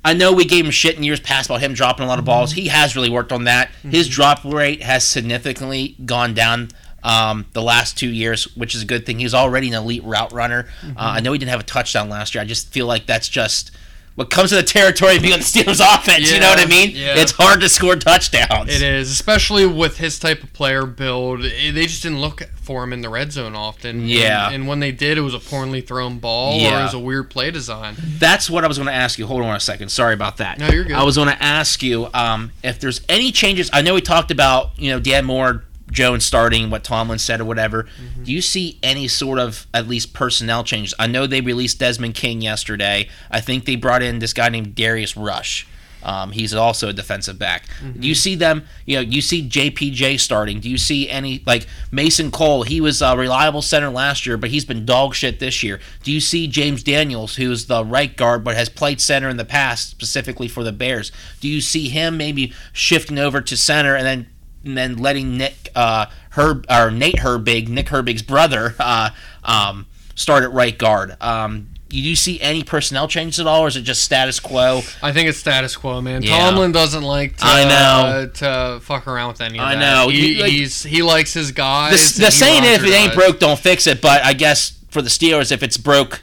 [0.04, 2.24] I know we gave him shit in years past about him dropping a lot of
[2.24, 2.52] balls.
[2.52, 2.60] Mm-hmm.
[2.60, 3.70] He has really worked on that.
[3.82, 6.68] His drop rate has significantly gone down
[7.02, 9.18] um, the last two years, which is a good thing.
[9.18, 10.62] He's already an elite route runner.
[10.82, 10.96] Mm-hmm.
[10.96, 12.40] Uh, I know he didn't have a touchdown last year.
[12.42, 13.72] I just feel like that's just
[14.18, 16.28] what comes to the territory of being on the Steelers offense.
[16.32, 16.90] you know what I mean?
[16.92, 17.14] yeah.
[17.16, 18.74] It's hard to score touchdowns.
[18.74, 21.44] It is, especially with his type of player build.
[21.44, 24.00] eh, They just didn't look for him in the red zone often.
[24.00, 24.50] And- Yeah.
[24.50, 27.30] And, when they did, it was a poorly thrown ball or it was a weird
[27.30, 27.94] play design.
[28.18, 29.26] That's what I was going to ask you.
[29.28, 29.90] Hold on a second.
[29.90, 30.58] Sorry about that.
[30.58, 30.96] No, you're good.
[30.96, 33.70] I was going to ask you um, if there's any changes.
[33.72, 37.44] I know we talked about you know Dan Moore, Jones starting, what Tomlin said or
[37.44, 37.84] whatever.
[37.84, 38.24] Mm-hmm.
[38.24, 40.94] Do you see any sort of at least personnel changes?
[40.98, 43.08] I know they released Desmond King yesterday.
[43.30, 45.66] I think they brought in this guy named Darius Rush.
[46.02, 47.66] Um, he's also a defensive back.
[47.82, 48.00] Mm-hmm.
[48.00, 48.64] Do you see them?
[48.86, 50.60] You know, you see JPJ starting.
[50.60, 52.62] Do you see any like Mason Cole?
[52.62, 55.80] He was a reliable center last year, but he's been dog shit this year.
[56.02, 59.44] Do you see James Daniels, who's the right guard but has played center in the
[59.44, 61.10] past, specifically for the Bears?
[61.40, 64.28] Do you see him maybe shifting over to center and then
[64.64, 69.10] and then letting Nick uh, Herb or Nate Herbig, Nick Herbig's brother, uh,
[69.44, 71.16] um, start at right guard?
[71.20, 74.82] Um, do you see any personnel changes at all, or is it just status quo?
[75.02, 76.22] I think it's status quo, man.
[76.22, 76.36] Yeah.
[76.38, 77.70] Tomlin doesn't like to, I know.
[77.70, 78.26] uh,
[78.74, 79.80] to fuck around with any of I that.
[79.80, 80.10] know.
[80.10, 82.14] He, You- like- he's he likes his guys.
[82.16, 84.02] The, the saying is, if it ain't broke, don't fix it.
[84.02, 86.22] But I guess for the Steelers, if it's broke,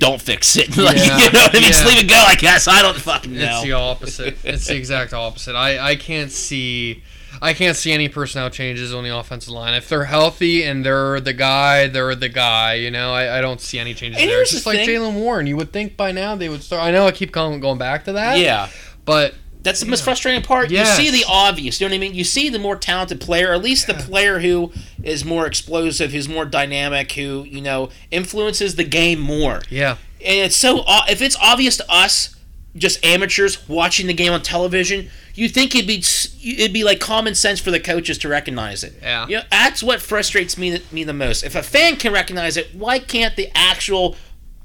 [0.00, 0.68] don't fix it.
[0.76, 1.68] like, Yeah, you know what I mean?
[1.68, 2.16] Just leave it go.
[2.26, 3.40] I guess I don't fucking know.
[3.44, 4.36] It's the opposite.
[4.44, 5.54] it's the exact opposite.
[5.54, 7.04] I, I can't see
[7.40, 9.74] I can't see any personnel changes on the offensive line.
[9.74, 12.74] If they're healthy and they're the guy, they're the guy.
[12.74, 14.36] You know, I, I don't see any changes And there.
[14.38, 16.82] here's Just the like Jaylen Warren, you would think by now they would start.
[16.82, 18.38] I know I keep going going back to that.
[18.38, 18.68] yeah.
[19.04, 20.70] but That's the most frustrating part.
[20.70, 20.98] Yes.
[20.98, 21.80] You see the obvious.
[21.80, 22.14] You know what I mean?
[22.14, 24.72] You see the more talented player, at least the player who
[25.02, 29.62] is more explosive, who's more dynamic, who you know influences the game more.
[29.70, 32.34] yeah, And it's so uh, if it's obvious to us,
[32.76, 36.02] just amateurs watching the game on television, you think it'd be
[36.42, 38.94] it'd be like common sense for the coaches to recognize it.
[39.00, 39.26] Yeah.
[39.28, 41.44] You know, that's what frustrates me me the most.
[41.44, 44.16] If a fan can recognize it, why can't the actual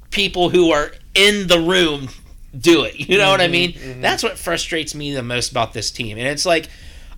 [0.09, 2.09] people who are in the room
[2.57, 3.07] do it?
[3.07, 3.74] You know what I mm-hmm, mean?
[3.74, 4.01] Mm-hmm.
[4.01, 6.17] That's what frustrates me the most about this team.
[6.17, 6.69] And it's like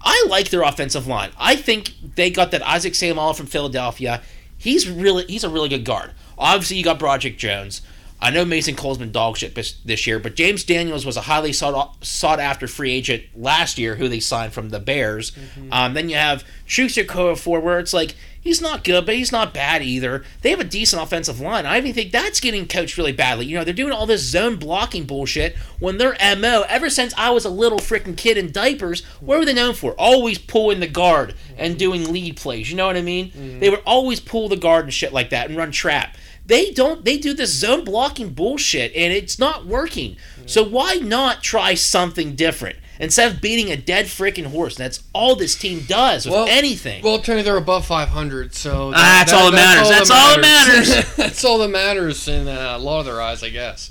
[0.02, 1.32] I like their offensive line.
[1.40, 4.22] I think they got that Isaac Seumalo from Philadelphia.
[4.58, 6.12] He's really he's a really good guard.
[6.38, 7.82] Obviously, you got Broderick Jones.
[8.22, 11.22] I know Mason Cole's been dog shit this, this year, but James Daniels was a
[11.22, 15.32] highly sought sought after free agent last year, who they signed from the Bears.
[15.32, 15.74] Mm-hmm.
[15.74, 19.54] Um, then you have Chuks Okorafor, where it's like he's not good, but he's not
[19.54, 20.24] bad either.
[20.42, 21.66] They have a decent offensive line.
[21.66, 23.48] I even think that's getting coached really badly.
[23.48, 27.32] You know, they're doing all this zone blocking bullshit when their mo ever since I
[27.32, 29.04] was a little freaking kid in diapers.
[29.20, 29.92] What were they known for?
[30.00, 31.80] Always pulling the guard and mm-hmm.
[31.80, 32.70] doing lead plays.
[32.72, 33.32] You know what I mean?
[33.32, 33.60] Mm-hmm.
[33.60, 36.16] They would always pull the guard and shit like that and run trap.
[36.46, 37.04] They don't.
[37.04, 40.18] They do this zone blocking bullshit, and it's not working.
[40.46, 44.76] So why not try something different instead of beating a dead freaking horse?
[44.76, 47.02] That's all this team does with Well- anything.
[47.04, 49.90] Well, Tony, they're above 500, so Ah, that's all that matters.
[49.90, 51.16] That's all that matters.
[51.16, 53.90] that's all that matters in uh, a lot of their eyes, I guess.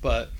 [0.00, 0.30] But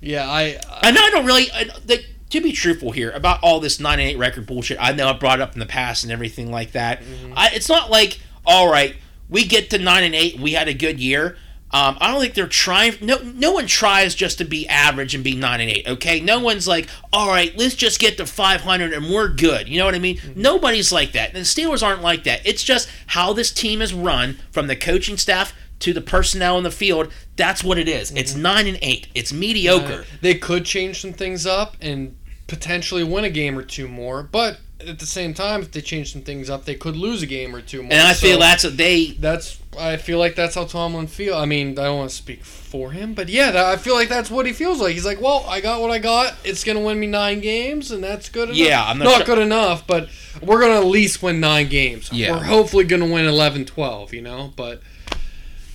[0.00, 1.50] yeah, I I know I don't really.
[1.52, 4.92] I, like, to be truthful here about all this nine and eight record bullshit, I
[4.92, 7.02] know I brought it up in the past and everything like that.
[7.36, 8.96] I, it's not like all right,
[9.28, 11.36] we get to nine and eight, we had a good year.
[11.72, 12.94] Um, I don't think they're trying.
[13.02, 15.86] No, no one tries just to be average and be nine and eight.
[15.86, 19.68] Okay, no one's like, all right, let's just get to five hundred and we're good.
[19.68, 20.20] You know what I mean?
[20.36, 21.30] Nobody's like that.
[21.30, 22.40] And the Steelers aren't like that.
[22.46, 26.64] It's just how this team is run from the coaching staff to the personnel in
[26.64, 27.12] the field.
[27.34, 28.12] That's what it is.
[28.12, 29.08] It's nine and eight.
[29.14, 30.04] It's mediocre.
[30.22, 32.16] They could change some things up and
[32.46, 36.12] potentially win a game or two more, but at the same time, if they change
[36.12, 37.92] some things up, they could lose a game or two more.
[37.92, 39.12] And I feel that's what they.
[39.18, 41.34] that's I feel like that's how Tomlin feel.
[41.36, 44.30] I mean, I don't want to speak for him, but yeah, I feel like that's
[44.30, 44.92] what he feels like.
[44.94, 46.34] He's like, well, I got what I got.
[46.44, 48.58] It's gonna win me nine games, and that's good enough.
[48.58, 50.08] Yeah, I'm not not sure- good enough, but
[50.42, 52.10] we're gonna at least win nine games.
[52.12, 52.32] Yeah.
[52.32, 54.82] we're hopefully gonna win 11-12, You know, but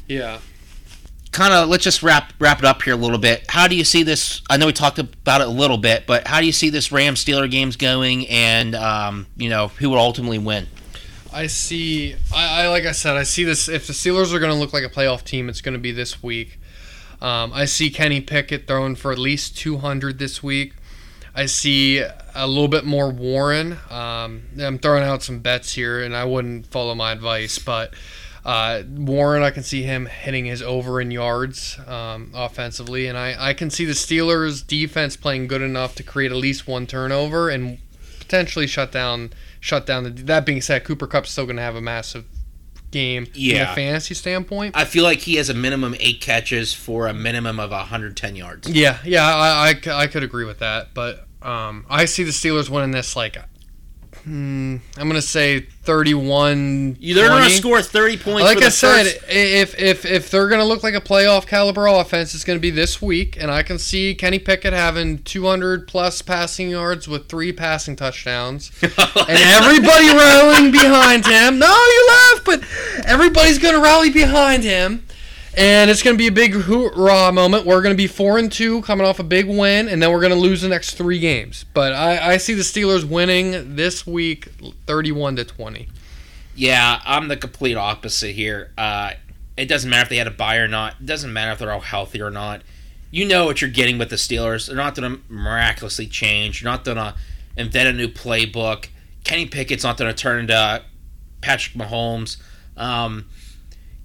[0.08, 0.40] yeah.
[1.32, 3.46] Kind of let's just wrap wrap it up here a little bit.
[3.50, 4.42] How do you see this?
[4.50, 6.92] I know we talked about it a little bit, but how do you see this
[6.92, 10.68] Ram Steeler games going, and um, you know who will ultimately win?
[11.34, 12.16] I see.
[12.34, 13.70] I, I like I said, I see this.
[13.70, 15.92] If the Steelers are going to look like a playoff team, it's going to be
[15.92, 16.60] this week.
[17.22, 20.74] Um, I see Kenny Pickett throwing for at least 200 this week.
[21.34, 23.78] I see a little bit more Warren.
[23.90, 27.94] Um, I'm throwing out some bets here, and I wouldn't follow my advice, but
[28.46, 33.50] uh, Warren, I can see him hitting his over in yards um, offensively, and I,
[33.50, 37.50] I can see the Steelers' defense playing good enough to create at least one turnover
[37.50, 37.78] and
[38.20, 40.10] potentially shut down shut down the.
[40.10, 42.26] That being said, Cooper Kupp's still going to have a massive
[42.90, 43.72] game from Yeah.
[43.72, 44.76] a fantasy standpoint.
[44.76, 48.68] I feel like he has a minimum eight catches for a minimum of 110 yards.
[48.70, 52.92] Yeah, yeah, I I could agree with that, but um, I see the Steelers winning
[52.92, 53.38] this like.
[54.24, 56.98] Hmm, I'm gonna say 31.
[57.02, 58.44] They're going to score 30 points.
[58.44, 61.48] Like for the I said, first- if if if they're gonna look like a playoff
[61.48, 65.88] caliber offense, it's gonna be this week, and I can see Kenny Pickett having 200
[65.88, 68.92] plus passing yards with three passing touchdowns, and
[69.30, 71.58] everybody rallying behind him.
[71.58, 72.64] No, you laugh, but
[73.06, 75.04] everybody's gonna rally behind him,
[75.58, 77.66] and it's gonna be a big hoorah moment.
[77.66, 80.36] We're gonna be four and two, coming off a big win, and then we're gonna
[80.36, 81.66] lose the next three games.
[81.74, 84.50] But I, I see the Steelers winning this week,
[84.88, 85.90] 31 to 20.
[86.56, 88.72] Yeah, I'm the complete opposite here.
[88.78, 89.14] Uh,
[89.58, 90.96] it doesn't matter if they had a buy or not.
[91.00, 92.62] It doesn't matter if they're all healthy or not.
[93.10, 94.68] You know what you're getting with the Steelers.
[94.68, 96.62] They're not going to miraculously change.
[96.62, 97.14] You're not going to
[97.58, 98.88] invent a new playbook.
[99.24, 100.82] Kenny Pickett's not going to turn into
[101.42, 102.38] Patrick Mahomes.
[102.78, 103.26] Um,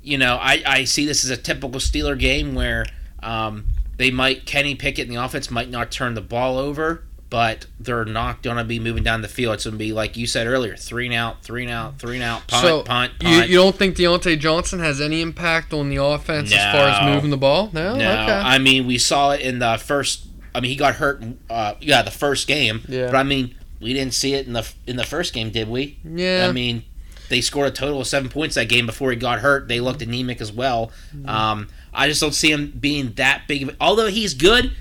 [0.06, 2.86] you know, I, I see this as a typical Steeler game where
[3.22, 7.66] um, they might Kenny Pickett in the offense might not turn the ball over, but
[7.80, 9.54] they're not going to be moving down the field.
[9.54, 12.14] It's going to be like you said earlier, three and out, three and out, three
[12.16, 13.48] and out, punt, so punt, You, punt.
[13.50, 17.30] you don't think Diontae Johnson has any impact on the offense as far as moving
[17.30, 17.70] the ball?
[17.72, 17.96] No.
[17.96, 18.32] no, Okay.
[18.32, 20.26] I mean we saw it in the first.
[20.54, 21.22] I mean he got hurt.
[21.50, 22.82] Uh, yeah, the first game.
[22.88, 23.06] Yeah.
[23.06, 25.98] But I mean we didn't see it in the in the first game, did we?
[26.04, 26.46] yeah.
[26.48, 26.84] I mean,
[27.28, 29.68] they scored a total of seven points that game before he got hurt.
[29.68, 30.92] They looked anemic as well.
[31.14, 31.28] Mm-hmm.
[31.28, 33.76] Um, I just don't see him being that big of.
[33.80, 34.72] Although he's good,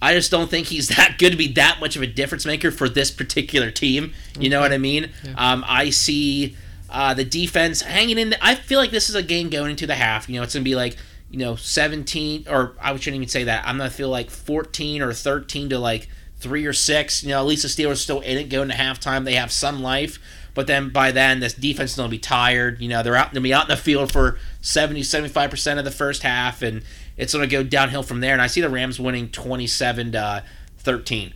[0.00, 2.70] I just don't think he's that good to be that much of a difference maker
[2.70, 4.12] for this particular team.
[4.38, 5.10] You know what I mean?
[5.36, 6.56] Um, I see
[6.90, 8.30] uh, the defense hanging in.
[8.30, 10.28] The, I feel like this is a game going into the half.
[10.28, 10.96] You know, it's gonna be like
[11.30, 13.66] you know seventeen, or I shouldn't even say that.
[13.66, 17.22] I'm gonna feel like fourteen or thirteen to like three or six.
[17.22, 19.24] You know, at least the Steelers still in it going to halftime.
[19.24, 20.18] They have some life.
[20.54, 22.80] But then by then, this defense is going to be tired.
[22.80, 25.84] You know, they're out going to be out in the field for 70, 75% of
[25.84, 26.82] the first half, and
[27.16, 28.32] it's going to go downhill from there.
[28.32, 30.44] And I see the Rams winning 27 to
[30.78, 31.34] 13.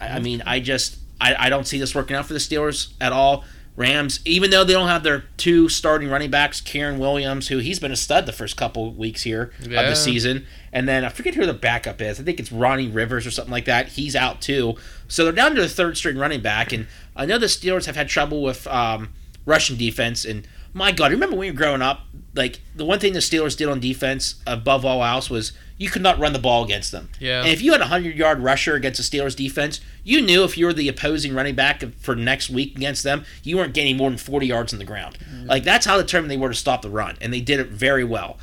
[0.00, 2.92] I, I mean, I just I, I don't see this working out for the Steelers
[3.00, 3.44] at all.
[3.76, 7.78] Rams, even though they don't have their two starting running backs, Kyren Williams, who he's
[7.78, 11.34] been a stud the first couple weeks here of the season, and then I forget
[11.34, 12.20] who the backup is.
[12.20, 13.88] I think it's Ronnie Rivers or something like that.
[13.88, 14.74] He's out too,
[15.08, 16.72] so they're down to the third string running back.
[16.72, 16.88] And
[17.20, 19.10] I know the Steelers have had trouble with um,
[19.44, 20.24] rushing defense.
[20.24, 22.00] And my God, remember when you were growing up?
[22.34, 26.00] Like the one thing the Steelers did on defense above all else was you could
[26.00, 27.10] not run the ball against them.
[27.18, 27.40] Yeah.
[27.40, 30.56] And if you had a hundred yard rusher against the Steelers defense, you knew if
[30.56, 34.08] you were the opposing running back for next week against them, you weren't gaining more
[34.08, 35.18] than forty yards on the ground.
[35.44, 38.04] Like that's how determined they were to stop the run, and they did it very
[38.04, 38.38] well.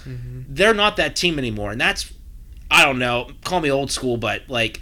[0.50, 2.14] They're not that team anymore, and that's
[2.70, 3.32] I don't know.
[3.44, 4.82] Call me old school, but like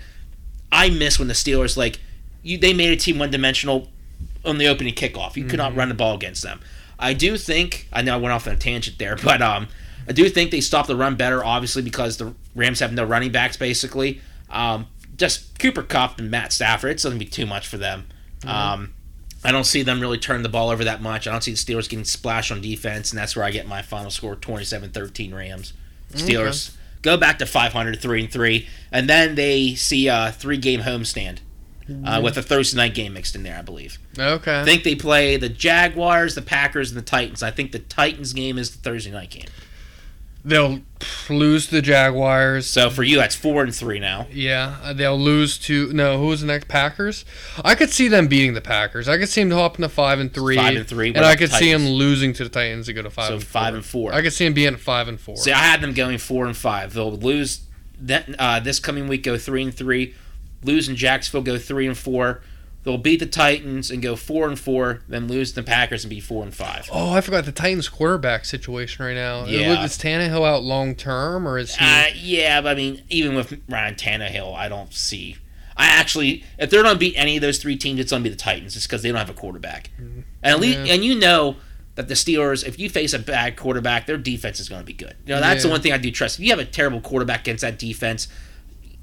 [0.72, 2.00] I miss when the Steelers like
[2.46, 3.90] you they made a team one dimensional
[4.46, 5.36] on the opening kickoff.
[5.36, 6.62] You could not run the ball against them.
[6.98, 9.68] I do think I know I went off on a tangent there, but um
[10.08, 13.32] I do think they stopped the run better, obviously because the Rams have no running
[13.32, 14.22] backs basically.
[14.52, 14.88] Um,
[15.18, 18.06] just Cooper Kupp and Matt Stafford, it's going to be too much for them.
[18.46, 18.94] Um,
[19.44, 21.28] I don't see them really turning the ball over that much.
[21.28, 23.82] I don't see the Steelers getting splashed on defense, and that's where I get my
[23.82, 25.74] final score 27-13 Rams.
[26.14, 31.40] Steelers go back to 500, 3 and 3, and then they see a three-game homestand
[32.04, 34.00] uh, with a Thursday night game mixed in there, I believe.
[34.18, 34.62] okay.
[34.62, 37.44] I think they play the Jaguars, the Packers, and the Titans.
[37.44, 39.48] I think the Titans game is the Thursday night game.
[40.46, 40.82] They'll
[41.28, 42.68] lose to the Jaguars.
[42.68, 44.28] So for you, that's four and three now.
[44.32, 46.20] Yeah, uh, they'll lose to no.
[46.20, 47.26] Who's the next Packers?
[47.64, 49.10] I could see them beating the Packers.
[49.10, 50.56] I could see them hopping to five and three.
[50.56, 51.08] Five and three.
[51.16, 53.30] And I could see them losing to the Titans to go to five.
[53.30, 53.76] So and five four.
[53.76, 54.14] and four.
[54.14, 55.36] I could see them being at five and four.
[55.36, 56.94] See, I had them going four and five.
[56.94, 57.62] They'll lose
[58.02, 59.24] that uh, this coming week.
[59.24, 60.14] Go three and three.
[60.64, 61.42] Lose in Jacksonville.
[61.44, 62.42] Go three and four.
[62.84, 66.10] they'll beat the Titans and go four and four, then lose to the Packers and
[66.10, 66.88] be four and five.
[66.94, 69.46] Oh, I forgot the Titans quarterback situation right now.
[69.46, 69.84] Yeah.
[69.84, 71.84] Is Tannehill out long term or is he?
[71.86, 75.38] Uh, yeah, but I mean, even with Ryan Tannehill, I don't see.
[75.78, 78.30] I actually, if they're going to beat any of those three teams, it's going to
[78.30, 79.90] be the Titans, just because they don't have a quarterback.
[79.98, 80.94] And at least, Yeah.
[80.94, 81.58] and you know
[81.96, 84.94] that the Steelers, if you face a bad quarterback, their defense is going to be
[84.94, 85.16] good.
[85.26, 86.38] You know, that's the one thing I do trust.
[86.40, 88.28] If you have a terrible quarterback against that defense,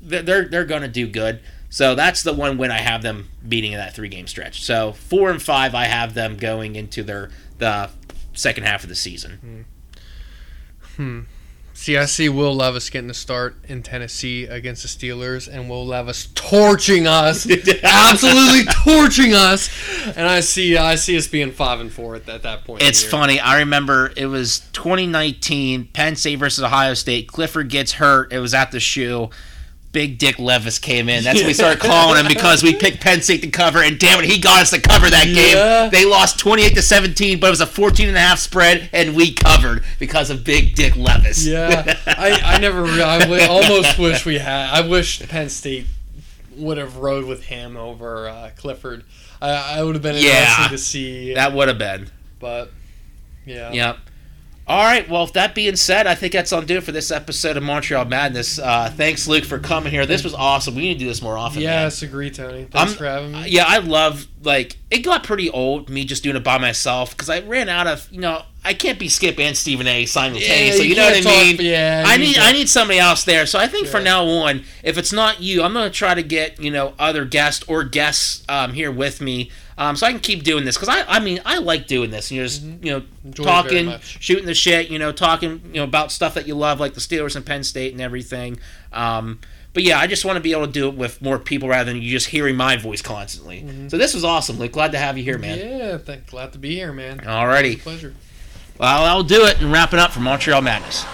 [0.02, 1.40] they're they're, they're going to do good.
[1.70, 4.62] So that's the one win I have them beating in that three game stretch.
[4.62, 7.90] So four and five, I have them going into their the
[8.34, 9.64] second half of the season.
[10.96, 11.20] Hmm.
[11.74, 15.86] See, I see Will Levis getting a start in Tennessee against the Steelers, and Will
[15.86, 17.48] Levis torching us,
[17.82, 19.70] absolutely torching us.
[20.06, 22.82] And I see, I see us being five and four at, at that point.
[22.82, 23.40] It's funny.
[23.40, 27.28] I remember it was 2019, Penn State versus Ohio State.
[27.28, 28.32] Clifford gets hurt.
[28.32, 29.30] It was at the shoe.
[29.93, 31.23] Big Dick Levis came in.
[31.24, 34.19] That's what we started calling him because we picked Penn State to cover, and damn
[34.24, 35.82] it, he got us to cover that Yeah.
[35.82, 35.90] game.
[35.90, 39.14] They lost 28 to 17, but it was a 14 and a half spread, and
[39.14, 41.47] we covered because of Big Dick Levis.
[41.47, 44.70] Yeah, I, I never, re- I w- almost wish we had.
[44.73, 45.86] I wish Penn State
[46.56, 49.05] would have rode with him over uh, Clifford.
[49.40, 50.40] I, I would have been Yeah.
[50.40, 52.09] interested to see, that would have been.
[52.40, 52.70] but
[53.44, 53.98] yeah, Yep.
[54.73, 55.07] All right.
[55.07, 57.62] Well, with that being said, I think that's on do it for this episode of
[57.62, 58.59] Montreal Madness.
[58.59, 60.07] Uh, thanks, Luke, for coming here.
[60.07, 60.74] This was awesome.
[60.74, 61.62] We need to do this more often.
[61.62, 61.85] man.
[61.85, 62.65] Yes, agree, Tony.
[62.70, 63.49] Thanks I'm- for having me.
[63.49, 67.28] Yeah, I love like it got pretty old me just doing it by myself because
[67.31, 70.05] I ran out of you know I can't be Skip and Stephen A.
[70.07, 70.85] simultaneously.
[70.85, 71.57] you you, know what I talk- mean?
[71.61, 72.47] yeah, I need can't.
[72.49, 73.44] I need somebody else there.
[73.47, 74.12] So I think from Yeah.
[74.12, 77.62] now on, if it's not you, I'm gonna try to get you know other guests
[77.69, 79.51] or guests um, here with me.
[79.78, 82.31] Um, so I can keep doing this because I, I mean I like doing this.
[82.31, 83.28] And you're just you know Mm-hmm.
[83.28, 84.90] Enjoy talking, shooting the shit.
[84.90, 87.62] You know, talking you know about stuff that you love, like the Steelers and Penn
[87.62, 88.59] State and everything.
[88.93, 89.39] Um,
[89.74, 91.93] but yeah, I just want to be able to do it with more people rather
[91.93, 93.65] than you just hearing my voice constantly.
[93.89, 94.73] So this was awesome, Luke.
[94.73, 95.59] Glad to have you here, man.
[95.59, 97.20] Yeah, th- glad to be here, man.
[97.20, 97.81] Alrighty.
[97.81, 98.12] Pleasure.
[98.78, 101.05] Well, I'll do it and wrap it up for Montreal Madness.